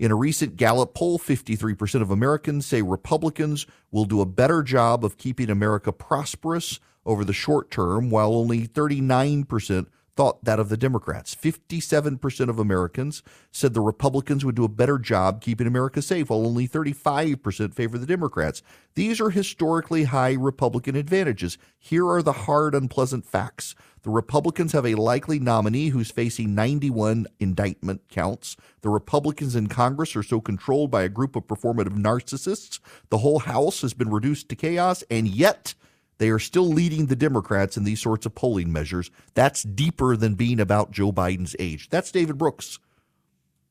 In 0.03 0.11
a 0.11 0.15
recent 0.15 0.57
Gallup 0.57 0.93
poll, 0.93 1.17
53% 1.17 2.01
of 2.01 2.11
Americans 2.11 2.65
say 2.65 2.81
Republicans 2.81 3.65
will 3.89 4.03
do 4.03 4.19
a 4.19 4.25
better 4.25 4.61
job 4.61 5.05
of 5.05 5.17
keeping 5.17 5.49
America 5.49 5.93
prosperous 5.93 6.81
over 7.05 7.23
the 7.23 7.31
short 7.31 7.71
term, 7.71 8.09
while 8.09 8.33
only 8.33 8.67
39% 8.67 9.87
thought 10.15 10.43
that 10.43 10.59
of 10.59 10.69
the 10.69 10.77
Democrats. 10.77 11.35
57% 11.35 12.49
of 12.49 12.59
Americans 12.59 13.23
said 13.51 13.73
the 13.73 13.81
Republicans 13.81 14.45
would 14.45 14.55
do 14.55 14.63
a 14.63 14.69
better 14.69 14.99
job 14.99 15.41
keeping 15.41 15.65
America 15.65 16.01
safe, 16.01 16.29
while 16.29 16.45
only 16.45 16.67
35% 16.67 17.73
favor 17.73 17.97
the 17.97 18.05
Democrats. 18.05 18.61
These 18.95 19.19
are 19.19 19.31
historically 19.31 20.03
high 20.05 20.33
Republican 20.33 20.95
advantages. 20.95 21.57
Here 21.79 22.07
are 22.07 22.21
the 22.21 22.33
hard, 22.33 22.75
unpleasant 22.75 23.25
facts. 23.25 23.73
The 24.03 24.09
Republicans 24.09 24.73
have 24.73 24.85
a 24.85 24.95
likely 24.95 25.39
nominee 25.39 25.89
who's 25.89 26.11
facing 26.11 26.53
91 26.53 27.25
indictment 27.39 28.01
counts. 28.09 28.57
The 28.81 28.89
Republicans 28.89 29.55
in 29.55 29.67
Congress 29.67 30.15
are 30.15 30.23
so 30.23 30.41
controlled 30.41 30.91
by 30.91 31.03
a 31.03 31.09
group 31.09 31.35
of 31.35 31.47
performative 31.47 31.97
narcissists. 31.97 32.79
The 33.09 33.19
whole 33.19 33.39
House 33.39 33.81
has 33.81 33.93
been 33.93 34.11
reduced 34.11 34.49
to 34.49 34.55
chaos, 34.55 35.03
and 35.09 35.27
yet 35.27 35.73
they 36.17 36.29
are 36.29 36.39
still 36.39 36.67
leading 36.67 37.07
the 37.07 37.15
Democrats 37.15 37.75
in 37.75 37.83
these 37.83 38.01
sorts 38.01 38.25
of 38.25 38.35
polling 38.35 38.71
measures. 38.71 39.11
That's 39.33 39.63
deeper 39.63 40.15
than 40.15 40.35
being 40.35 40.59
about 40.59 40.91
Joe 40.91 41.11
Biden's 41.11 41.55
age. 41.59 41.89
That's 41.89 42.11
David 42.11 42.37
Brooks 42.37 42.79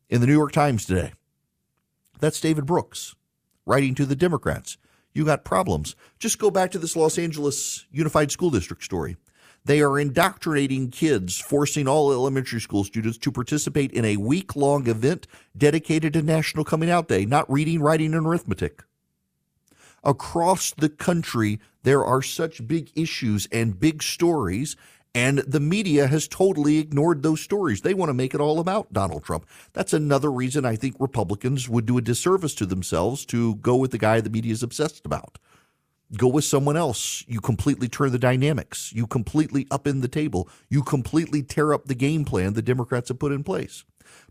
in 0.09 0.21
the 0.21 0.27
New 0.27 0.33
York 0.35 0.53
Times 0.53 0.85
today. 0.85 1.13
That's 2.21 2.41
David 2.41 2.67
Brooks 2.67 3.15
writing 3.65 3.95
to 3.95 4.07
the 4.07 4.17
Democrats. 4.17 4.77
you 5.15 5.25
got 5.25 5.45
problems. 5.45 5.95
Just 6.19 6.39
go 6.39 6.51
back 6.51 6.71
to 6.73 6.79
this 6.79 6.97
Los 6.97 7.19
Angeles 7.19 7.87
Unified 7.91 8.31
School 8.31 8.51
District 8.51 8.83
story. 8.83 9.17
They 9.65 9.81
are 9.81 9.99
indoctrinating 9.99 10.91
kids, 10.91 11.39
forcing 11.39 11.87
all 11.87 12.11
elementary 12.11 12.61
school 12.61 12.83
students 12.83 13.19
to 13.19 13.31
participate 13.31 13.93
in 13.93 14.05
a 14.05 14.17
week 14.17 14.57
long 14.57 14.89
event 14.89 15.29
dedicated 15.57 16.15
to 16.15 16.23
National 16.23 16.65
Coming 16.65 16.91
Out 16.91 17.07
Day, 17.09 17.25
not 17.25 17.51
reading, 17.51 17.81
writing, 17.81 18.15
and 18.15 18.27
arithmetic. 18.27 18.83
Across 20.05 20.73
the 20.73 20.89
country, 20.89 21.61
there 21.85 22.05
are 22.05 22.23
such 22.23 22.67
big 22.67 22.91
issues 22.97 23.47
and 23.53 23.79
big 23.79 24.03
stories, 24.03 24.77
and 25.15 25.39
the 25.41 25.61
media 25.61 26.07
has 26.07 26.27
totally 26.27 26.79
ignored 26.79 27.23
those 27.23 27.41
stories. 27.41 27.83
They 27.83 27.95
want 27.95 28.09
to 28.09 28.15
make 28.15 28.35
it 28.35 28.41
all 28.41 28.59
about 28.59 28.93
Donald 28.93 29.23
Trump. 29.23 29.47
That's 29.75 29.93
another 29.93 30.33
reason 30.33 30.65
I 30.65 30.75
think 30.75 30.97
Republicans 30.99 31.69
would 31.69 31.87
do 31.87 31.99
a 31.99 32.03
disservice 32.03 32.55
to 32.57 32.67
themselves 32.67 33.25
to 33.27 33.57
go 33.57 33.77
with 33.77 33.93
the 33.93 33.99
guy 33.99 34.21
the 34.21 34.31
media 34.31 34.53
is 34.53 34.63
obsessed 34.63 35.07
about. 35.07 35.39
Go 36.17 36.29
with 36.29 36.45
someone 36.45 36.77
else. 36.77 37.25
You 37.27 37.41
completely 37.41 37.89
turn 37.89 38.13
the 38.13 38.19
dynamics. 38.19 38.93
You 38.95 39.07
completely 39.07 39.67
up 39.71 39.87
in 39.87 40.01
the 40.01 40.09
table. 40.09 40.49
You 40.69 40.83
completely 40.83 41.43
tear 41.43 41.73
up 41.73 41.87
the 41.87 41.95
game 41.95 42.25
plan 42.25 42.53
the 42.53 42.61
Democrats 42.61 43.09
have 43.09 43.19
put 43.19 43.33
in 43.33 43.45
place. 43.45 43.85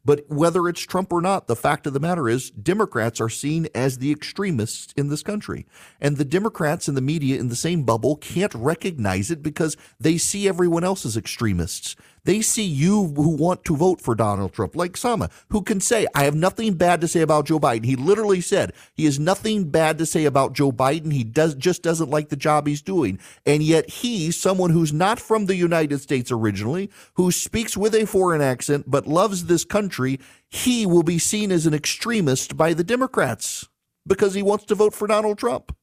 But 0.04 0.26
whether 0.28 0.67
it's 0.67 0.82
Trump 0.82 1.13
or 1.13 1.22
not, 1.22 1.48
the 1.48 1.56
fact 1.56 1.86
of 1.86 1.94
the 1.94 2.00
matter 2.00 2.28
is 2.28 2.50
Democrats 2.52 3.22
are 3.22 3.30
seen 3.30 3.67
as 3.76 3.98
the 3.98 4.12
extremists 4.12 4.94
in 4.98 5.10
this 5.10 5.22
country. 5.24 5.65
And 6.00 6.17
the 6.17 6.26
Democrats 6.26 6.88
and 6.88 6.98
the 6.98 7.02
media 7.02 7.39
in 7.39 7.50
the 7.50 7.56
same 7.56 7.84
bubble 7.84 8.15
can't 8.17 8.54
recognize 8.56 9.30
it 9.30 9.44
because 9.44 9.78
they 10.00 10.17
see 10.17 10.48
everyone 10.48 10.84
else 10.84 11.06
as 11.06 11.17
extremists. 11.17 11.96
They 12.23 12.41
see 12.41 12.65
you 12.65 13.07
who 13.15 13.29
want 13.29 13.65
to 13.65 13.75
vote 13.75 13.99
for 13.99 14.13
Donald 14.13 14.53
Trump, 14.53 14.75
like 14.75 14.95
Sama, 14.95 15.29
who 15.49 15.63
can 15.63 15.79
say, 15.79 16.05
I 16.13 16.25
have 16.25 16.36
nothing 16.36 16.75
bad 16.75 17.01
to 17.01 17.07
say 17.07 17.21
about 17.21 17.47
Joe 17.47 17.60
Biden. 17.60 17.86
He 17.86 17.95
literally 17.95 18.41
said 18.41 18.73
he 18.93 19.05
has 19.05 19.19
nothing 19.19 19.71
bad 19.71 19.97
to 19.97 20.05
say 20.05 20.25
about 20.25 20.53
Joe 20.53 20.71
Biden. 20.71 21.12
He 21.12 21.23
does 21.23 21.55
just 21.55 21.81
doesn't 21.81 22.12
like 22.12 22.29
the 22.29 22.36
job 22.36 22.67
he's 22.67 22.84
doing. 22.84 23.17
And 23.43 23.63
yet 23.63 23.89
he, 23.89 24.29
someone 24.29 24.69
who's 24.69 24.93
not 24.93 25.19
from 25.19 25.47
the 25.47 25.55
United 25.55 25.99
States 25.99 26.31
originally, 26.31 26.91
who 27.15 27.31
speaks 27.31 27.75
with 27.75 27.95
a 27.95 28.05
foreign 28.05 28.41
accent 28.41 28.86
but 28.88 29.07
loves 29.07 29.45
this 29.45 29.65
country, 29.65 30.19
he 30.47 30.86
will 30.86 31.03
be 31.03 31.17
seen 31.17 31.51
as 31.51 31.65
an 31.65 31.73
extremist 31.73 32.55
by 32.55 32.73
the 32.75 32.84
Democrats 32.84 33.67
because 34.05 34.36
he 34.36 34.43
wants 34.43 34.65
to 34.65 34.75
vote 34.75 34.93
for 34.93 35.07
Donald 35.07 35.39
Trump. 35.39 35.75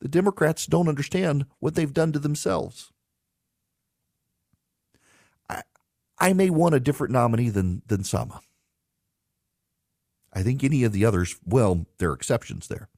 The 0.00 0.08
Democrats 0.08 0.66
don't 0.66 0.88
understand 0.88 1.46
what 1.60 1.76
they've 1.76 1.92
done 1.92 2.12
to 2.12 2.18
themselves. 2.18 2.91
I 6.22 6.32
may 6.34 6.50
want 6.50 6.76
a 6.76 6.80
different 6.80 7.12
nominee 7.12 7.48
than 7.48 7.82
than 7.88 8.04
Sama. 8.04 8.40
I 10.32 10.44
think 10.44 10.62
any 10.62 10.84
of 10.84 10.92
the 10.92 11.04
others, 11.04 11.36
well, 11.44 11.84
there 11.98 12.10
are 12.10 12.14
exceptions 12.14 12.68
there, 12.68 12.88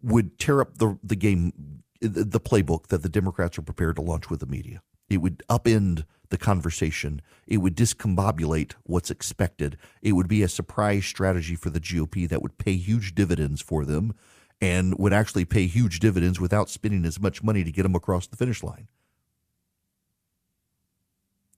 would 0.00 0.38
tear 0.38 0.60
up 0.60 0.78
the 0.78 0.96
the 1.02 1.16
game, 1.16 1.82
the 2.00 2.40
playbook 2.40 2.86
that 2.86 3.02
the 3.02 3.08
Democrats 3.08 3.58
are 3.58 3.62
prepared 3.62 3.96
to 3.96 4.02
launch 4.02 4.30
with 4.30 4.38
the 4.38 4.46
media. 4.46 4.80
It 5.10 5.18
would 5.18 5.42
upend 5.50 6.04
the 6.28 6.38
conversation. 6.38 7.20
It 7.48 7.58
would 7.58 7.76
discombobulate 7.76 8.74
what's 8.84 9.10
expected. 9.10 9.76
It 10.00 10.12
would 10.12 10.28
be 10.28 10.44
a 10.44 10.48
surprise 10.48 11.04
strategy 11.06 11.56
for 11.56 11.70
the 11.70 11.80
GOP 11.80 12.28
that 12.28 12.42
would 12.42 12.58
pay 12.58 12.76
huge 12.76 13.16
dividends 13.16 13.60
for 13.60 13.84
them 13.84 14.14
and 14.60 14.96
would 14.98 15.12
actually 15.12 15.44
pay 15.44 15.66
huge 15.66 15.98
dividends 15.98 16.38
without 16.38 16.70
spending 16.70 17.04
as 17.04 17.20
much 17.20 17.42
money 17.42 17.64
to 17.64 17.72
get 17.72 17.82
them 17.82 17.96
across 17.96 18.28
the 18.28 18.36
finish 18.36 18.62
line. 18.62 18.86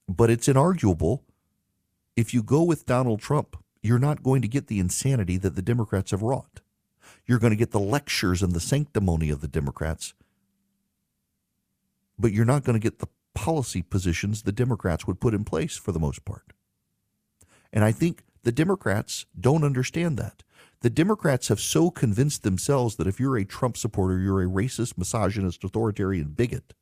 But 0.09 0.31
it's 0.31 0.49
inarguable. 0.49 1.21
If 2.17 2.33
you 2.33 2.43
go 2.43 2.63
with 2.63 2.87
Donald 2.87 3.21
Trump, 3.21 3.57
you're 3.83 3.99
not 3.99 4.23
going 4.23 4.43
to 4.43 4.49
get 4.49 4.67
the 4.67 4.79
insanity 4.79 5.37
that 5.39 5.55
the 5.55 5.63
Democrats 5.63 6.11
have 6.11 6.23
wrought. 6.23 6.61
You're 7.27 7.39
going 7.39 7.53
to 7.53 7.57
get 7.57 7.73
the 7.73 7.81
lectures 7.81 8.43
and 8.43 8.53
the 8.53 8.61
sanctimony 8.61 9.31
of 9.31 9.41
the 9.41 9.49
Democrats, 9.49 10.15
but 12.19 12.33
you're 12.33 12.45
not 12.45 12.65
going 12.65 12.79
to 12.79 12.83
get 12.83 12.99
the 12.99 13.09
policy 13.35 13.83
positions 13.83 14.43
the 14.43 14.53
Democrats 14.53 15.07
would 15.07 15.21
put 15.21 15.35
in 15.35 15.45
place 15.45 15.77
for 15.77 15.93
the 15.93 16.01
most 16.01 16.25
part. 16.25 16.53
And 17.73 17.85
I 17.85 17.93
think 17.93 18.23
the 18.43 18.53
Democrats 18.53 19.27
don't 19.39 19.65
understand 19.65 20.17
that. 20.19 20.43
The 20.81 20.91
Democrats 20.91 21.49
have 21.49 21.61
so 21.61 21.91
convinced 21.91 22.43
themselves 22.43 22.97
that 22.97 23.07
if 23.07 23.19
you're 23.19 23.37
a 23.37 23.45
Trump 23.45 23.77
supporter, 23.77 24.19
you're 24.19 24.43
a 24.43 24.47
racist, 24.47 24.97
misogynist, 24.97 25.65
authoritarian 25.65 26.29
bigot 26.29 26.75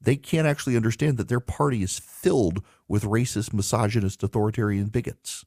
they 0.00 0.16
can't 0.16 0.46
actually 0.46 0.76
understand 0.76 1.18
that 1.18 1.28
their 1.28 1.40
party 1.40 1.82
is 1.82 1.98
filled 1.98 2.64
with 2.88 3.04
racist, 3.04 3.52
misogynist, 3.52 4.22
authoritarian 4.22 4.86
bigots 4.86 5.44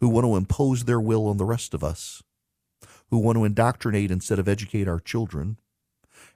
who 0.00 0.08
want 0.08 0.24
to 0.24 0.36
impose 0.36 0.84
their 0.84 1.00
will 1.00 1.26
on 1.26 1.36
the 1.36 1.44
rest 1.44 1.74
of 1.74 1.82
us, 1.82 2.22
who 3.10 3.18
want 3.18 3.36
to 3.36 3.44
indoctrinate 3.44 4.10
instead 4.10 4.38
of 4.38 4.48
educate 4.48 4.86
our 4.86 5.00
children, 5.00 5.58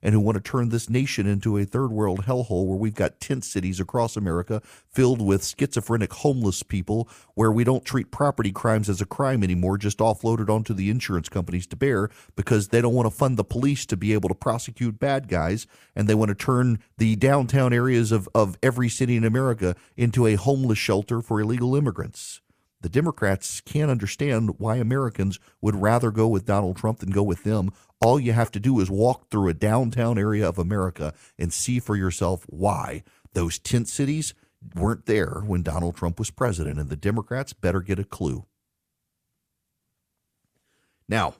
and 0.02 0.14
who 0.14 0.20
want 0.20 0.36
to 0.36 0.40
turn 0.40 0.68
this 0.68 0.88
nation 0.88 1.26
into 1.26 1.56
a 1.56 1.64
third 1.64 1.92
world 1.92 2.24
hellhole 2.24 2.66
where 2.66 2.78
we've 2.78 2.94
got 2.94 3.20
tent 3.20 3.44
cities 3.44 3.80
across 3.80 4.16
America 4.16 4.62
filled 4.88 5.20
with 5.20 5.44
schizophrenic 5.44 6.12
homeless 6.12 6.62
people, 6.62 7.08
where 7.34 7.52
we 7.52 7.64
don't 7.64 7.84
treat 7.84 8.10
property 8.10 8.52
crimes 8.52 8.88
as 8.88 9.00
a 9.00 9.06
crime 9.06 9.42
anymore, 9.42 9.78
just 9.78 9.98
offloaded 9.98 10.48
onto 10.48 10.74
the 10.74 10.90
insurance 10.90 11.28
companies 11.28 11.66
to 11.66 11.76
bear 11.76 12.08
because 12.36 12.68
they 12.68 12.80
don't 12.80 12.94
want 12.94 13.06
to 13.06 13.16
fund 13.16 13.36
the 13.36 13.44
police 13.44 13.86
to 13.86 13.96
be 13.96 14.12
able 14.12 14.28
to 14.28 14.34
prosecute 14.34 14.98
bad 14.98 15.28
guys. 15.28 15.66
And 15.94 16.08
they 16.08 16.14
want 16.14 16.30
to 16.30 16.34
turn 16.34 16.78
the 16.98 17.16
downtown 17.16 17.72
areas 17.72 18.12
of, 18.12 18.28
of 18.34 18.56
every 18.62 18.88
city 18.88 19.16
in 19.16 19.24
America 19.24 19.76
into 19.96 20.26
a 20.26 20.34
homeless 20.34 20.78
shelter 20.78 21.20
for 21.20 21.40
illegal 21.40 21.76
immigrants. 21.76 22.40
The 22.80 22.88
Democrats 22.88 23.60
can't 23.60 23.90
understand 23.90 24.58
why 24.58 24.76
Americans 24.76 25.38
would 25.60 25.76
rather 25.76 26.10
go 26.10 26.28
with 26.28 26.46
Donald 26.46 26.76
Trump 26.76 27.00
than 27.00 27.10
go 27.10 27.22
with 27.22 27.44
them. 27.44 27.72
All 28.00 28.18
you 28.18 28.32
have 28.32 28.50
to 28.52 28.60
do 28.60 28.80
is 28.80 28.90
walk 28.90 29.28
through 29.30 29.48
a 29.48 29.54
downtown 29.54 30.18
area 30.18 30.48
of 30.48 30.58
America 30.58 31.12
and 31.38 31.52
see 31.52 31.78
for 31.78 31.94
yourself 31.94 32.44
why 32.48 33.02
those 33.34 33.58
tent 33.58 33.88
cities 33.88 34.34
weren't 34.74 35.06
there 35.06 35.42
when 35.46 35.62
Donald 35.62 35.96
Trump 35.96 36.18
was 36.18 36.30
president, 36.30 36.78
and 36.78 36.88
the 36.88 36.96
Democrats 36.96 37.52
better 37.52 37.80
get 37.80 37.98
a 37.98 38.04
clue. 38.04 38.46
Now, 41.08 41.34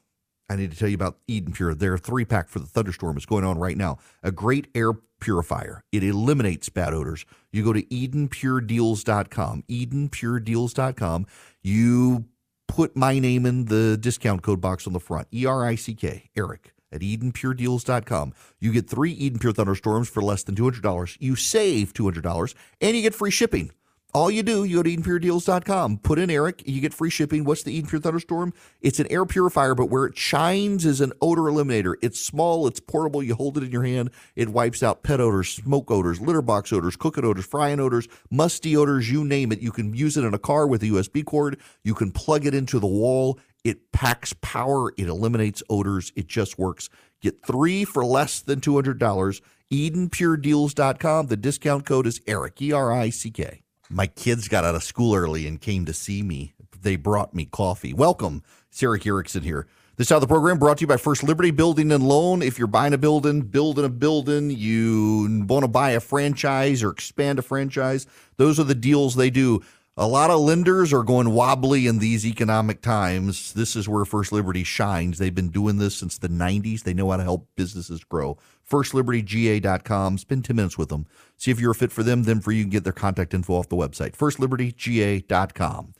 I 0.48 0.56
need 0.56 0.72
to 0.72 0.76
tell 0.76 0.88
you 0.88 0.94
about 0.94 1.18
Eden 1.28 1.52
Pure. 1.52 1.74
Their 1.76 1.96
three 1.96 2.24
pack 2.24 2.48
for 2.48 2.58
the 2.58 2.66
thunderstorm 2.66 3.16
is 3.16 3.26
going 3.26 3.44
on 3.44 3.58
right 3.58 3.76
now. 3.76 3.98
A 4.22 4.32
great 4.32 4.66
air 4.74 4.92
purifier. 5.20 5.84
It 5.92 6.02
eliminates 6.02 6.68
bad 6.68 6.94
odors. 6.94 7.24
You 7.52 7.64
go 7.64 7.72
to 7.72 7.82
EdenPureDeals.com. 7.82 9.64
EdenPureDeals.com. 9.68 11.26
You 11.62 12.24
put 12.68 12.96
my 12.96 13.18
name 13.18 13.46
in 13.46 13.66
the 13.66 13.96
discount 13.96 14.42
code 14.42 14.60
box 14.60 14.86
on 14.86 14.92
the 14.92 15.00
front. 15.00 15.28
E 15.32 15.46
R 15.46 15.64
I 15.64 15.74
C 15.74 15.94
K, 15.94 16.30
Erick 16.36 16.72
at 16.92 17.00
EdenPureDeals.com. 17.00 18.32
You 18.58 18.72
get 18.72 18.88
three 18.88 19.12
Eden 19.12 19.38
Pure 19.38 19.52
Thunderstorms 19.54 20.08
for 20.08 20.22
less 20.22 20.42
than 20.42 20.54
$200. 20.54 21.16
You 21.20 21.36
save 21.36 21.92
$200 21.92 22.54
and 22.80 22.96
you 22.96 23.02
get 23.02 23.14
free 23.14 23.30
shipping. 23.30 23.70
All 24.12 24.28
you 24.28 24.42
do, 24.42 24.64
you 24.64 24.78
go 24.78 24.82
to 24.82 24.90
EdenPureDeals.com, 24.90 25.98
put 25.98 26.18
in 26.18 26.30
Erick, 26.30 26.64
you 26.66 26.80
get 26.80 26.92
free 26.92 27.10
shipping. 27.10 27.44
What's 27.44 27.62
the 27.62 27.72
Eden 27.72 27.88
Pure 27.88 28.00
Thunderstorm? 28.00 28.52
It's 28.80 28.98
an 28.98 29.06
air 29.08 29.24
purifier, 29.24 29.76
but 29.76 29.86
where 29.86 30.04
it 30.04 30.18
shines 30.18 30.84
is 30.84 31.00
an 31.00 31.12
odor 31.20 31.42
eliminator. 31.42 31.94
It's 32.02 32.18
small, 32.18 32.66
it's 32.66 32.80
portable, 32.80 33.22
you 33.22 33.36
hold 33.36 33.56
it 33.56 33.62
in 33.62 33.70
your 33.70 33.84
hand, 33.84 34.10
it 34.34 34.48
wipes 34.48 34.82
out 34.82 35.04
pet 35.04 35.20
odors, 35.20 35.50
smoke 35.50 35.92
odors, 35.92 36.20
litter 36.20 36.42
box 36.42 36.72
odors, 36.72 36.96
cooking 36.96 37.24
odors, 37.24 37.46
frying 37.46 37.78
odors, 37.78 38.08
musty 38.32 38.76
odors, 38.76 39.08
you 39.08 39.24
name 39.24 39.52
it. 39.52 39.60
You 39.60 39.70
can 39.70 39.94
use 39.94 40.16
it 40.16 40.24
in 40.24 40.34
a 40.34 40.38
car 40.40 40.66
with 40.66 40.82
a 40.82 40.86
USB 40.86 41.24
cord, 41.24 41.60
you 41.84 41.94
can 41.94 42.10
plug 42.10 42.46
it 42.46 42.54
into 42.54 42.80
the 42.80 42.88
wall. 42.88 43.38
It 43.62 43.92
packs 43.92 44.32
power, 44.40 44.92
it 44.96 45.06
eliminates 45.06 45.62
odors, 45.70 46.12
it 46.16 46.26
just 46.26 46.58
works. 46.58 46.88
Get 47.20 47.46
three 47.46 47.84
for 47.84 48.04
less 48.04 48.40
than 48.40 48.60
$200. 48.60 49.40
EdenPureDeals.com. 49.70 51.26
The 51.26 51.36
discount 51.36 51.84
code 51.86 52.06
is 52.06 52.20
Erick, 52.26 52.60
E 52.60 52.72
R 52.72 52.90
I 52.90 53.10
C 53.10 53.30
K. 53.30 53.62
My 53.92 54.06
kids 54.06 54.46
got 54.46 54.64
out 54.64 54.76
of 54.76 54.84
school 54.84 55.16
early 55.16 55.48
and 55.48 55.60
came 55.60 55.84
to 55.86 55.92
see 55.92 56.22
me. 56.22 56.54
They 56.80 56.94
brought 56.94 57.34
me 57.34 57.44
coffee. 57.44 57.92
Welcome, 57.92 58.44
Sarah 58.70 59.00
Erickson 59.04 59.42
here. 59.42 59.66
This 59.96 60.06
is 60.06 60.10
how 60.10 60.20
the 60.20 60.28
program 60.28 60.60
brought 60.60 60.78
to 60.78 60.82
you 60.82 60.86
by 60.86 60.96
First 60.96 61.24
Liberty 61.24 61.50
Building 61.50 61.90
and 61.90 62.06
Loan. 62.06 62.40
If 62.40 62.56
you're 62.56 62.68
buying 62.68 62.94
a 62.94 62.98
building, 62.98 63.42
building 63.42 63.84
a 63.84 63.88
building, 63.88 64.50
you 64.50 65.44
want 65.48 65.64
to 65.64 65.68
buy 65.68 65.90
a 65.90 66.00
franchise 66.00 66.84
or 66.84 66.90
expand 66.90 67.40
a 67.40 67.42
franchise, 67.42 68.06
those 68.36 68.60
are 68.60 68.64
the 68.64 68.76
deals 68.76 69.16
they 69.16 69.28
do. 69.28 69.60
A 69.96 70.06
lot 70.06 70.30
of 70.30 70.38
lenders 70.38 70.92
are 70.92 71.02
going 71.02 71.30
wobbly 71.30 71.88
in 71.88 71.98
these 71.98 72.24
economic 72.24 72.80
times. 72.82 73.52
This 73.54 73.74
is 73.74 73.88
where 73.88 74.04
First 74.04 74.30
Liberty 74.30 74.62
shines. 74.62 75.18
They've 75.18 75.34
been 75.34 75.50
doing 75.50 75.78
this 75.78 75.96
since 75.96 76.16
the 76.16 76.28
90s. 76.28 76.84
They 76.84 76.94
know 76.94 77.10
how 77.10 77.16
to 77.16 77.24
help 77.24 77.48
businesses 77.56 78.04
grow. 78.04 78.38
FirstLibertyGA.com. 78.70 80.18
Spend 80.18 80.44
10 80.44 80.56
minutes 80.56 80.78
with 80.78 80.88
them. 80.88 81.06
See 81.36 81.50
if 81.50 81.60
you're 81.60 81.72
a 81.72 81.74
fit 81.74 81.92
for 81.92 82.02
them. 82.02 82.22
Then 82.22 82.40
for 82.40 82.52
you 82.52 82.62
can 82.62 82.70
get 82.70 82.84
their 82.84 82.92
contact 82.92 83.34
info 83.34 83.54
off 83.54 83.68
the 83.68 83.76
website. 83.76 84.16
FirstLibertyGA.com. 84.16 85.94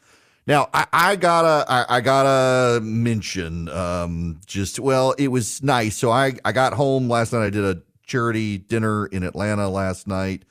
Now 0.47 0.69
I, 0.73 0.87
I 0.93 1.17
gotta 1.17 1.71
I, 1.71 1.97
I, 1.97 2.01
gotta 2.01 2.81
mention 2.81 3.69
um, 3.69 4.41
just 4.47 4.81
well 4.81 5.13
it 5.13 5.29
was 5.29 5.63
nice. 5.63 5.97
So 5.97 6.11
I 6.11 6.33
I 6.45 6.53
got 6.53 6.73
home 6.73 7.09
last 7.09 7.33
night. 7.33 7.45
I 7.45 7.51
did 7.51 7.65
a 7.65 7.83
charity 8.07 8.59
dinner 8.59 9.07
in 9.07 9.23
Atlanta 9.23 9.69
last 9.69 10.09
night 10.09 10.45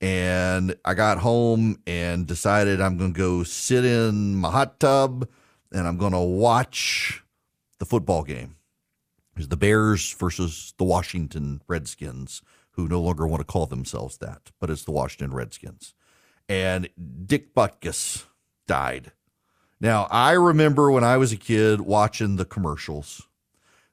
and 0.00 0.76
I 0.84 0.94
got 0.94 1.18
home 1.18 1.80
and 1.86 2.26
decided 2.26 2.80
I'm 2.80 2.98
going 2.98 3.14
to 3.14 3.18
go 3.18 3.42
sit 3.42 3.84
in 3.84 4.36
my 4.36 4.50
hot 4.50 4.78
tub 4.78 5.28
and 5.72 5.86
I'm 5.86 5.96
going 5.96 6.12
to 6.12 6.20
watch 6.20 7.22
the 7.78 7.86
football 7.86 8.22
game. 8.22 8.55
Is 9.36 9.48
the 9.48 9.56
Bears 9.56 10.12
versus 10.14 10.72
the 10.78 10.84
Washington 10.84 11.60
Redskins, 11.68 12.42
who 12.70 12.88
no 12.88 13.00
longer 13.00 13.26
want 13.26 13.40
to 13.40 13.44
call 13.44 13.66
themselves 13.66 14.16
that, 14.18 14.50
but 14.58 14.70
it's 14.70 14.84
the 14.84 14.92
Washington 14.92 15.34
Redskins. 15.34 15.94
And 16.48 16.88
Dick 17.26 17.54
Butkus 17.54 18.24
died. 18.66 19.12
Now, 19.80 20.06
I 20.10 20.32
remember 20.32 20.90
when 20.90 21.04
I 21.04 21.16
was 21.18 21.32
a 21.32 21.36
kid 21.36 21.82
watching 21.82 22.36
the 22.36 22.44
commercials. 22.44 23.22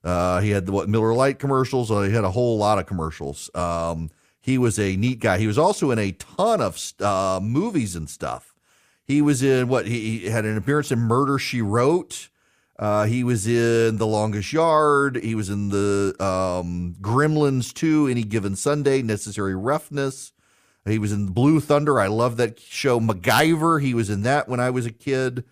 Uh, 0.03 0.39
he 0.41 0.51
had 0.51 0.65
the 0.65 0.71
what, 0.71 0.89
Miller 0.89 1.13
Lite 1.13 1.39
commercials. 1.39 1.91
Uh, 1.91 2.01
he 2.01 2.13
had 2.13 2.23
a 2.23 2.31
whole 2.31 2.57
lot 2.57 2.79
of 2.79 2.85
commercials. 2.85 3.49
Um, 3.55 4.11
he 4.39 4.57
was 4.57 4.77
a 4.77 4.95
neat 4.95 5.19
guy. 5.19 5.37
He 5.37 5.47
was 5.47 5.57
also 5.57 5.91
in 5.91 5.99
a 5.99 6.11
ton 6.11 6.61
of 6.61 6.93
uh, 6.99 7.39
movies 7.41 7.95
and 7.95 8.09
stuff. 8.09 8.53
He 9.05 9.21
was 9.21 9.43
in 9.43 9.67
what 9.67 9.85
he, 9.87 10.19
he, 10.19 10.29
had 10.29 10.45
an 10.45 10.57
appearance 10.57 10.91
in 10.91 10.99
Murder 10.99 11.37
She 11.37 11.61
Wrote. 11.61 12.29
Uh, 12.83 13.05
he 13.05 13.23
was 13.23 13.47
in 13.47 13.95
The 13.95 14.05
Longest 14.05 14.51
Yard. 14.51 15.15
He 15.23 15.35
was 15.35 15.49
in 15.49 15.69
the 15.69 16.13
um, 16.19 16.97
Gremlins 16.99 17.73
2, 17.73 18.07
Any 18.07 18.23
Given 18.23 18.57
Sunday, 18.57 19.01
Necessary 19.01 19.55
Roughness. 19.55 20.33
He 20.85 20.99
was 20.99 21.13
in 21.13 21.27
Blue 21.27 21.61
Thunder. 21.61 21.97
I 22.01 22.07
love 22.07 22.35
that 22.35 22.59
show. 22.59 22.99
MacGyver. 22.99 23.81
He 23.81 23.93
was 23.93 24.09
in 24.09 24.23
that 24.23 24.49
when 24.49 24.59
I 24.59 24.69
was 24.69 24.85
a 24.85 24.91
kid. 24.91 25.45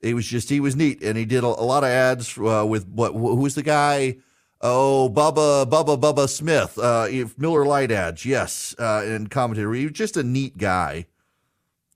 It 0.00 0.14
was 0.14 0.24
just 0.24 0.50
he 0.50 0.60
was 0.60 0.76
neat, 0.76 1.02
and 1.02 1.18
he 1.18 1.24
did 1.24 1.42
a, 1.42 1.48
a 1.48 1.66
lot 1.66 1.82
of 1.82 1.90
ads 1.90 2.38
uh, 2.38 2.64
with 2.64 2.86
what? 2.86 3.12
Who 3.12 3.34
was 3.34 3.56
the 3.56 3.64
guy? 3.64 4.18
Oh, 4.60 5.10
Bubba, 5.12 5.68
Bubba, 5.68 6.00
Bubba 6.00 6.28
Smith, 6.28 6.78
uh, 6.78 7.08
Miller 7.36 7.66
Lite 7.66 7.90
ads, 7.90 8.24
yes, 8.24 8.76
uh, 8.78 9.02
and 9.04 9.28
commentator. 9.28 9.72
He 9.72 9.82
was 9.82 9.94
just 9.94 10.16
a 10.16 10.22
neat 10.22 10.56
guy, 10.56 11.06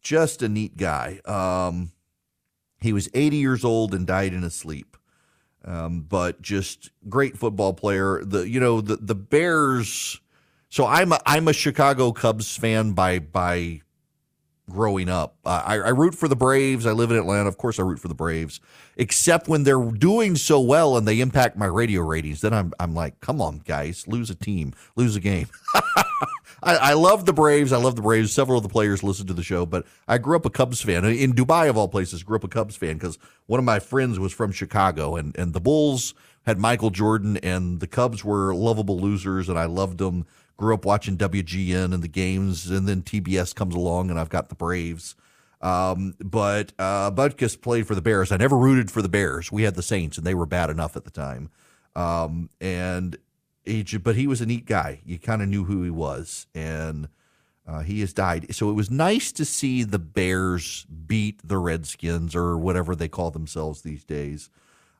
just 0.00 0.42
a 0.42 0.48
neat 0.48 0.76
guy. 0.76 1.20
Um, 1.24 1.92
he 2.82 2.92
was 2.92 3.08
80 3.14 3.36
years 3.36 3.64
old 3.64 3.94
and 3.94 4.06
died 4.06 4.32
in 4.32 4.42
his 4.42 4.54
sleep, 4.54 4.96
um, 5.64 6.00
but 6.02 6.42
just 6.42 6.90
great 7.08 7.36
football 7.36 7.74
player. 7.74 8.24
The 8.24 8.48
you 8.48 8.60
know 8.60 8.80
the 8.80 8.96
the 8.96 9.14
Bears. 9.14 10.20
So 10.68 10.86
I'm 10.86 11.12
a, 11.12 11.20
I'm 11.26 11.48
a 11.48 11.52
Chicago 11.52 12.12
Cubs 12.12 12.56
fan 12.56 12.92
by 12.92 13.18
by 13.18 13.82
growing 14.70 15.08
up. 15.08 15.36
Uh, 15.44 15.62
I, 15.64 15.74
I, 15.74 15.88
root 15.90 16.14
for 16.14 16.28
the 16.28 16.36
Braves. 16.36 16.86
I 16.86 16.92
live 16.92 17.10
in 17.10 17.16
Atlanta. 17.16 17.48
Of 17.48 17.58
course, 17.58 17.78
I 17.78 17.82
root 17.82 17.98
for 17.98 18.08
the 18.08 18.14
Braves, 18.14 18.60
except 18.96 19.48
when 19.48 19.64
they're 19.64 19.84
doing 19.84 20.36
so 20.36 20.60
well 20.60 20.96
and 20.96 21.06
they 21.06 21.20
impact 21.20 21.56
my 21.56 21.66
radio 21.66 22.00
ratings. 22.02 22.40
Then 22.40 22.54
I'm, 22.54 22.72
I'm 22.80 22.94
like, 22.94 23.20
come 23.20 23.40
on, 23.40 23.58
guys, 23.58 24.06
lose 24.08 24.30
a 24.30 24.34
team, 24.34 24.72
lose 24.96 25.16
a 25.16 25.20
game. 25.20 25.48
I, 26.62 26.76
I, 26.76 26.92
love 26.92 27.26
the 27.26 27.32
Braves. 27.32 27.72
I 27.72 27.78
love 27.78 27.96
the 27.96 28.02
Braves. 28.02 28.32
Several 28.32 28.58
of 28.58 28.62
the 28.62 28.68
players 28.68 29.02
listen 29.02 29.26
to 29.26 29.34
the 29.34 29.42
show, 29.42 29.66
but 29.66 29.84
I 30.06 30.18
grew 30.18 30.36
up 30.36 30.46
a 30.46 30.50
Cubs 30.50 30.80
fan. 30.80 31.04
In 31.04 31.32
Dubai, 31.32 31.68
of 31.68 31.76
all 31.76 31.88
places, 31.88 32.22
grew 32.22 32.36
up 32.36 32.44
a 32.44 32.48
Cubs 32.48 32.76
fan 32.76 32.94
because 32.94 33.18
one 33.46 33.58
of 33.58 33.64
my 33.64 33.80
friends 33.80 34.18
was 34.18 34.32
from 34.32 34.52
Chicago, 34.52 35.16
and, 35.16 35.36
and 35.36 35.52
the 35.52 35.60
Bulls 35.60 36.14
had 36.46 36.58
Michael 36.58 36.90
Jordan, 36.90 37.36
and 37.38 37.80
the 37.80 37.86
Cubs 37.86 38.24
were 38.24 38.54
lovable 38.54 38.98
losers, 38.98 39.48
and 39.48 39.58
I 39.58 39.64
loved 39.64 39.98
them 39.98 40.26
grew 40.56 40.74
up 40.74 40.84
watching 40.84 41.16
WGN 41.16 41.92
and 41.92 42.02
the 42.02 42.08
games, 42.08 42.70
and 42.70 42.86
then 42.86 43.02
TBS 43.02 43.54
comes 43.54 43.74
along, 43.74 44.10
and 44.10 44.18
I've 44.18 44.28
got 44.28 44.48
the 44.48 44.54
Braves. 44.54 45.16
Um, 45.60 46.14
but 46.20 46.72
uh, 46.78 47.10
played 47.10 47.86
for 47.86 47.94
the 47.94 48.02
Bears. 48.02 48.32
I 48.32 48.36
never 48.36 48.56
rooted 48.56 48.90
for 48.90 49.02
the 49.02 49.08
Bears. 49.08 49.50
We 49.50 49.62
had 49.62 49.74
the 49.74 49.82
Saints, 49.82 50.18
and 50.18 50.26
they 50.26 50.34
were 50.34 50.46
bad 50.46 50.70
enough 50.70 50.96
at 50.96 51.04
the 51.04 51.10
time. 51.10 51.50
Um, 51.94 52.48
and 52.60 53.16
he, 53.64 53.82
but 53.98 54.16
he 54.16 54.26
was 54.26 54.40
a 54.40 54.46
neat 54.46 54.66
guy. 54.66 55.00
You 55.04 55.18
kind 55.18 55.42
of 55.42 55.48
knew 55.48 55.64
who 55.64 55.82
he 55.82 55.90
was, 55.90 56.46
and 56.54 57.08
uh, 57.66 57.80
he 57.80 58.00
has 58.00 58.12
died. 58.12 58.54
So 58.54 58.70
it 58.70 58.74
was 58.74 58.90
nice 58.90 59.32
to 59.32 59.44
see 59.44 59.84
the 59.84 59.98
Bears 59.98 60.84
beat 60.84 61.46
the 61.46 61.58
Redskins 61.58 62.34
or 62.34 62.58
whatever 62.58 62.94
they 62.94 63.08
call 63.08 63.30
themselves 63.30 63.82
these 63.82 64.04
days 64.04 64.50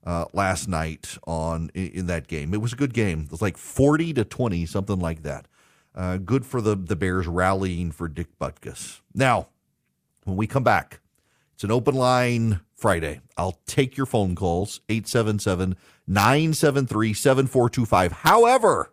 uh, 0.04 0.26
last 0.32 0.68
night 0.68 1.18
on 1.26 1.70
in, 1.74 1.88
in, 1.88 2.06
that 2.06 2.28
game. 2.28 2.54
It 2.54 2.60
was 2.60 2.72
a 2.72 2.76
good 2.76 2.94
game. 2.94 3.22
It 3.26 3.30
was 3.30 3.42
like 3.42 3.56
forty 3.56 4.12
to 4.14 4.24
twenty, 4.24 4.66
something 4.66 4.98
like 4.98 5.22
that. 5.22 5.46
Uh, 5.94 6.16
good 6.16 6.46
for 6.46 6.60
the, 6.60 6.74
the 6.74 6.96
Bears 6.96 7.26
rallying 7.26 7.90
for 7.92 8.08
Dick 8.08 8.38
Butkus. 8.40 9.00
Now, 9.14 9.48
when 10.24 10.36
we 10.36 10.46
come 10.46 10.64
back, 10.64 11.00
it's 11.52 11.64
an 11.64 11.70
open 11.70 11.94
line 11.94 12.60
Friday. 12.74 13.20
I'll 13.36 13.60
take 13.66 13.96
your 13.96 14.06
phone 14.06 14.34
calls 14.34 14.80
877 14.88 15.76
973 16.12 17.14
7425. 17.14 18.12
However, 18.12 18.92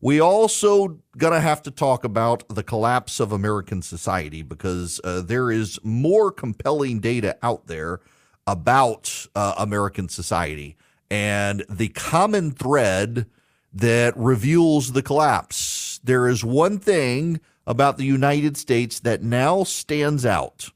we 0.00 0.20
also 0.20 0.98
gonna 1.16 1.40
have 1.40 1.62
to 1.62 1.70
talk 1.70 2.04
about 2.04 2.44
the 2.48 2.62
collapse 2.62 3.20
of 3.20 3.32
American 3.32 3.82
society 3.82 4.42
because 4.42 5.00
uh, 5.04 5.22
there 5.22 5.50
is 5.50 5.78
more 5.82 6.30
compelling 6.30 7.00
data 7.00 7.36
out 7.42 7.66
there 7.66 8.00
about 8.46 9.26
uh, 9.34 9.54
American 9.58 10.08
society 10.08 10.76
and 11.10 11.64
the 11.68 11.88
common 11.88 12.50
thread 12.50 13.26
that 13.72 14.16
reveals 14.16 14.92
the 14.92 15.02
collapse. 15.02 16.00
There 16.02 16.28
is 16.28 16.44
one 16.44 16.78
thing 16.78 17.40
about 17.66 17.96
the 17.96 18.04
United 18.04 18.56
States 18.56 19.00
that 19.00 19.22
now 19.22 19.64
stands 19.64 20.24
out 20.24 20.70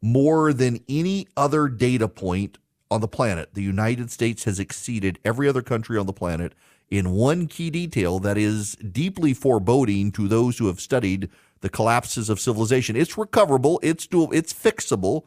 more 0.00 0.52
than 0.52 0.80
any 0.88 1.28
other 1.36 1.68
data 1.68 2.08
point 2.08 2.58
on 2.92 3.00
the 3.00 3.08
planet. 3.08 3.54
The 3.54 3.62
United 3.62 4.10
States 4.10 4.44
has 4.44 4.60
exceeded 4.60 5.18
every 5.24 5.48
other 5.48 5.62
country 5.62 5.98
on 5.98 6.06
the 6.06 6.12
planet 6.12 6.54
in 6.90 7.10
one 7.10 7.46
key 7.46 7.70
detail 7.70 8.18
that 8.20 8.36
is 8.36 8.74
deeply 8.76 9.32
foreboding 9.32 10.12
to 10.12 10.28
those 10.28 10.58
who 10.58 10.66
have 10.66 10.80
studied 10.80 11.30
the 11.62 11.70
collapses 11.70 12.28
of 12.28 12.38
civilization. 12.38 12.96
It's 12.96 13.16
recoverable, 13.16 13.80
it's 13.82 14.06
doable, 14.06 14.34
it's 14.34 14.52
fixable, 14.52 15.22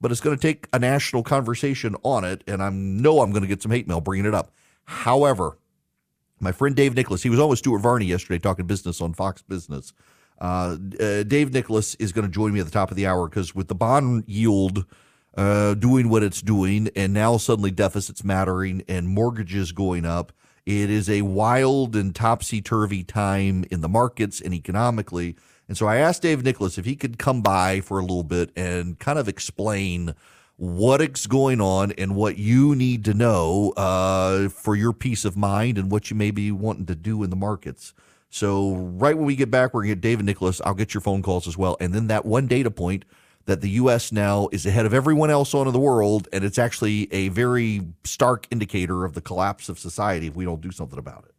but 0.00 0.10
it's 0.10 0.20
going 0.20 0.36
to 0.36 0.40
take 0.40 0.66
a 0.72 0.78
national 0.78 1.22
conversation 1.22 1.94
on 2.02 2.24
it, 2.24 2.42
and 2.46 2.62
I 2.62 2.70
know 2.70 3.20
I'm 3.20 3.30
going 3.30 3.42
to 3.42 3.48
get 3.48 3.62
some 3.62 3.70
hate 3.70 3.86
mail 3.86 4.00
bringing 4.00 4.26
it 4.26 4.34
up. 4.34 4.50
However, 4.84 5.58
my 6.40 6.52
friend 6.52 6.74
Dave 6.74 6.94
Nicholas, 6.94 7.22
he 7.22 7.30
was 7.30 7.38
on 7.38 7.48
with 7.48 7.58
Stuart 7.58 7.80
Varney 7.80 8.06
yesterday 8.06 8.38
talking 8.38 8.66
business 8.66 9.00
on 9.00 9.14
Fox 9.14 9.42
Business. 9.42 9.92
Uh, 10.40 10.76
uh, 11.00 11.22
Dave 11.22 11.52
Nicholas 11.52 11.94
is 11.96 12.12
going 12.12 12.26
to 12.26 12.30
join 12.30 12.52
me 12.52 12.60
at 12.60 12.66
the 12.66 12.72
top 12.72 12.90
of 12.90 12.96
the 12.96 13.06
hour 13.06 13.28
because 13.28 13.54
with 13.54 13.68
the 13.68 13.74
bond 13.74 14.24
yield 14.26 14.84
uh, 15.36 15.74
doing 15.74 16.08
what 16.08 16.22
it's 16.22 16.40
doing, 16.40 16.88
and 16.94 17.12
now 17.12 17.36
suddenly 17.36 17.70
deficits 17.70 18.24
mattering 18.24 18.84
and 18.88 19.08
mortgages 19.08 19.72
going 19.72 20.04
up, 20.04 20.32
it 20.66 20.88
is 20.90 21.10
a 21.10 21.22
wild 21.22 21.94
and 21.94 22.14
topsy 22.14 22.62
turvy 22.62 23.04
time 23.04 23.64
in 23.70 23.80
the 23.80 23.88
markets 23.88 24.40
and 24.40 24.54
economically. 24.54 25.36
And 25.68 25.76
so 25.76 25.86
I 25.86 25.96
asked 25.96 26.22
Dave 26.22 26.42
Nicholas 26.42 26.78
if 26.78 26.84
he 26.84 26.96
could 26.96 27.18
come 27.18 27.42
by 27.42 27.80
for 27.80 27.98
a 27.98 28.02
little 28.02 28.22
bit 28.22 28.50
and 28.56 28.98
kind 28.98 29.18
of 29.18 29.28
explain 29.28 30.14
what's 30.56 31.26
going 31.26 31.60
on 31.60 31.92
and 31.92 32.14
what 32.14 32.38
you 32.38 32.74
need 32.74 33.04
to 33.04 33.14
know 33.14 33.72
uh, 33.76 34.48
for 34.48 34.76
your 34.76 34.92
peace 34.92 35.24
of 35.24 35.36
mind 35.36 35.78
and 35.78 35.90
what 35.90 36.10
you 36.10 36.16
may 36.16 36.30
be 36.30 36.50
wanting 36.52 36.86
to 36.86 36.94
do 36.94 37.22
in 37.22 37.30
the 37.30 37.36
markets. 37.36 37.92
So, 38.30 38.74
right 38.74 39.16
when 39.16 39.26
we 39.26 39.36
get 39.36 39.50
back, 39.50 39.72
we're 39.72 39.82
going 39.82 39.90
to 39.90 39.94
get 39.96 40.00
David 40.00 40.26
Nicholas. 40.26 40.60
I'll 40.64 40.74
get 40.74 40.92
your 40.92 41.00
phone 41.00 41.22
calls 41.22 41.46
as 41.46 41.56
well. 41.56 41.76
And 41.78 41.92
then 41.92 42.08
that 42.08 42.24
one 42.24 42.46
data 42.46 42.70
point 42.70 43.04
that 43.46 43.60
the 43.60 43.70
U.S. 43.70 44.12
now 44.12 44.48
is 44.52 44.66
ahead 44.66 44.86
of 44.86 44.94
everyone 44.94 45.30
else 45.30 45.54
on 45.54 45.66
in 45.66 45.72
the 45.72 45.80
world. 45.80 46.28
And 46.32 46.44
it's 46.44 46.58
actually 46.58 47.12
a 47.12 47.28
very 47.28 47.82
stark 48.04 48.46
indicator 48.50 49.04
of 49.04 49.14
the 49.14 49.20
collapse 49.20 49.68
of 49.68 49.78
society 49.78 50.26
if 50.26 50.36
we 50.36 50.44
don't 50.44 50.60
do 50.60 50.70
something 50.70 50.98
about 50.98 51.24
it. 51.26 51.33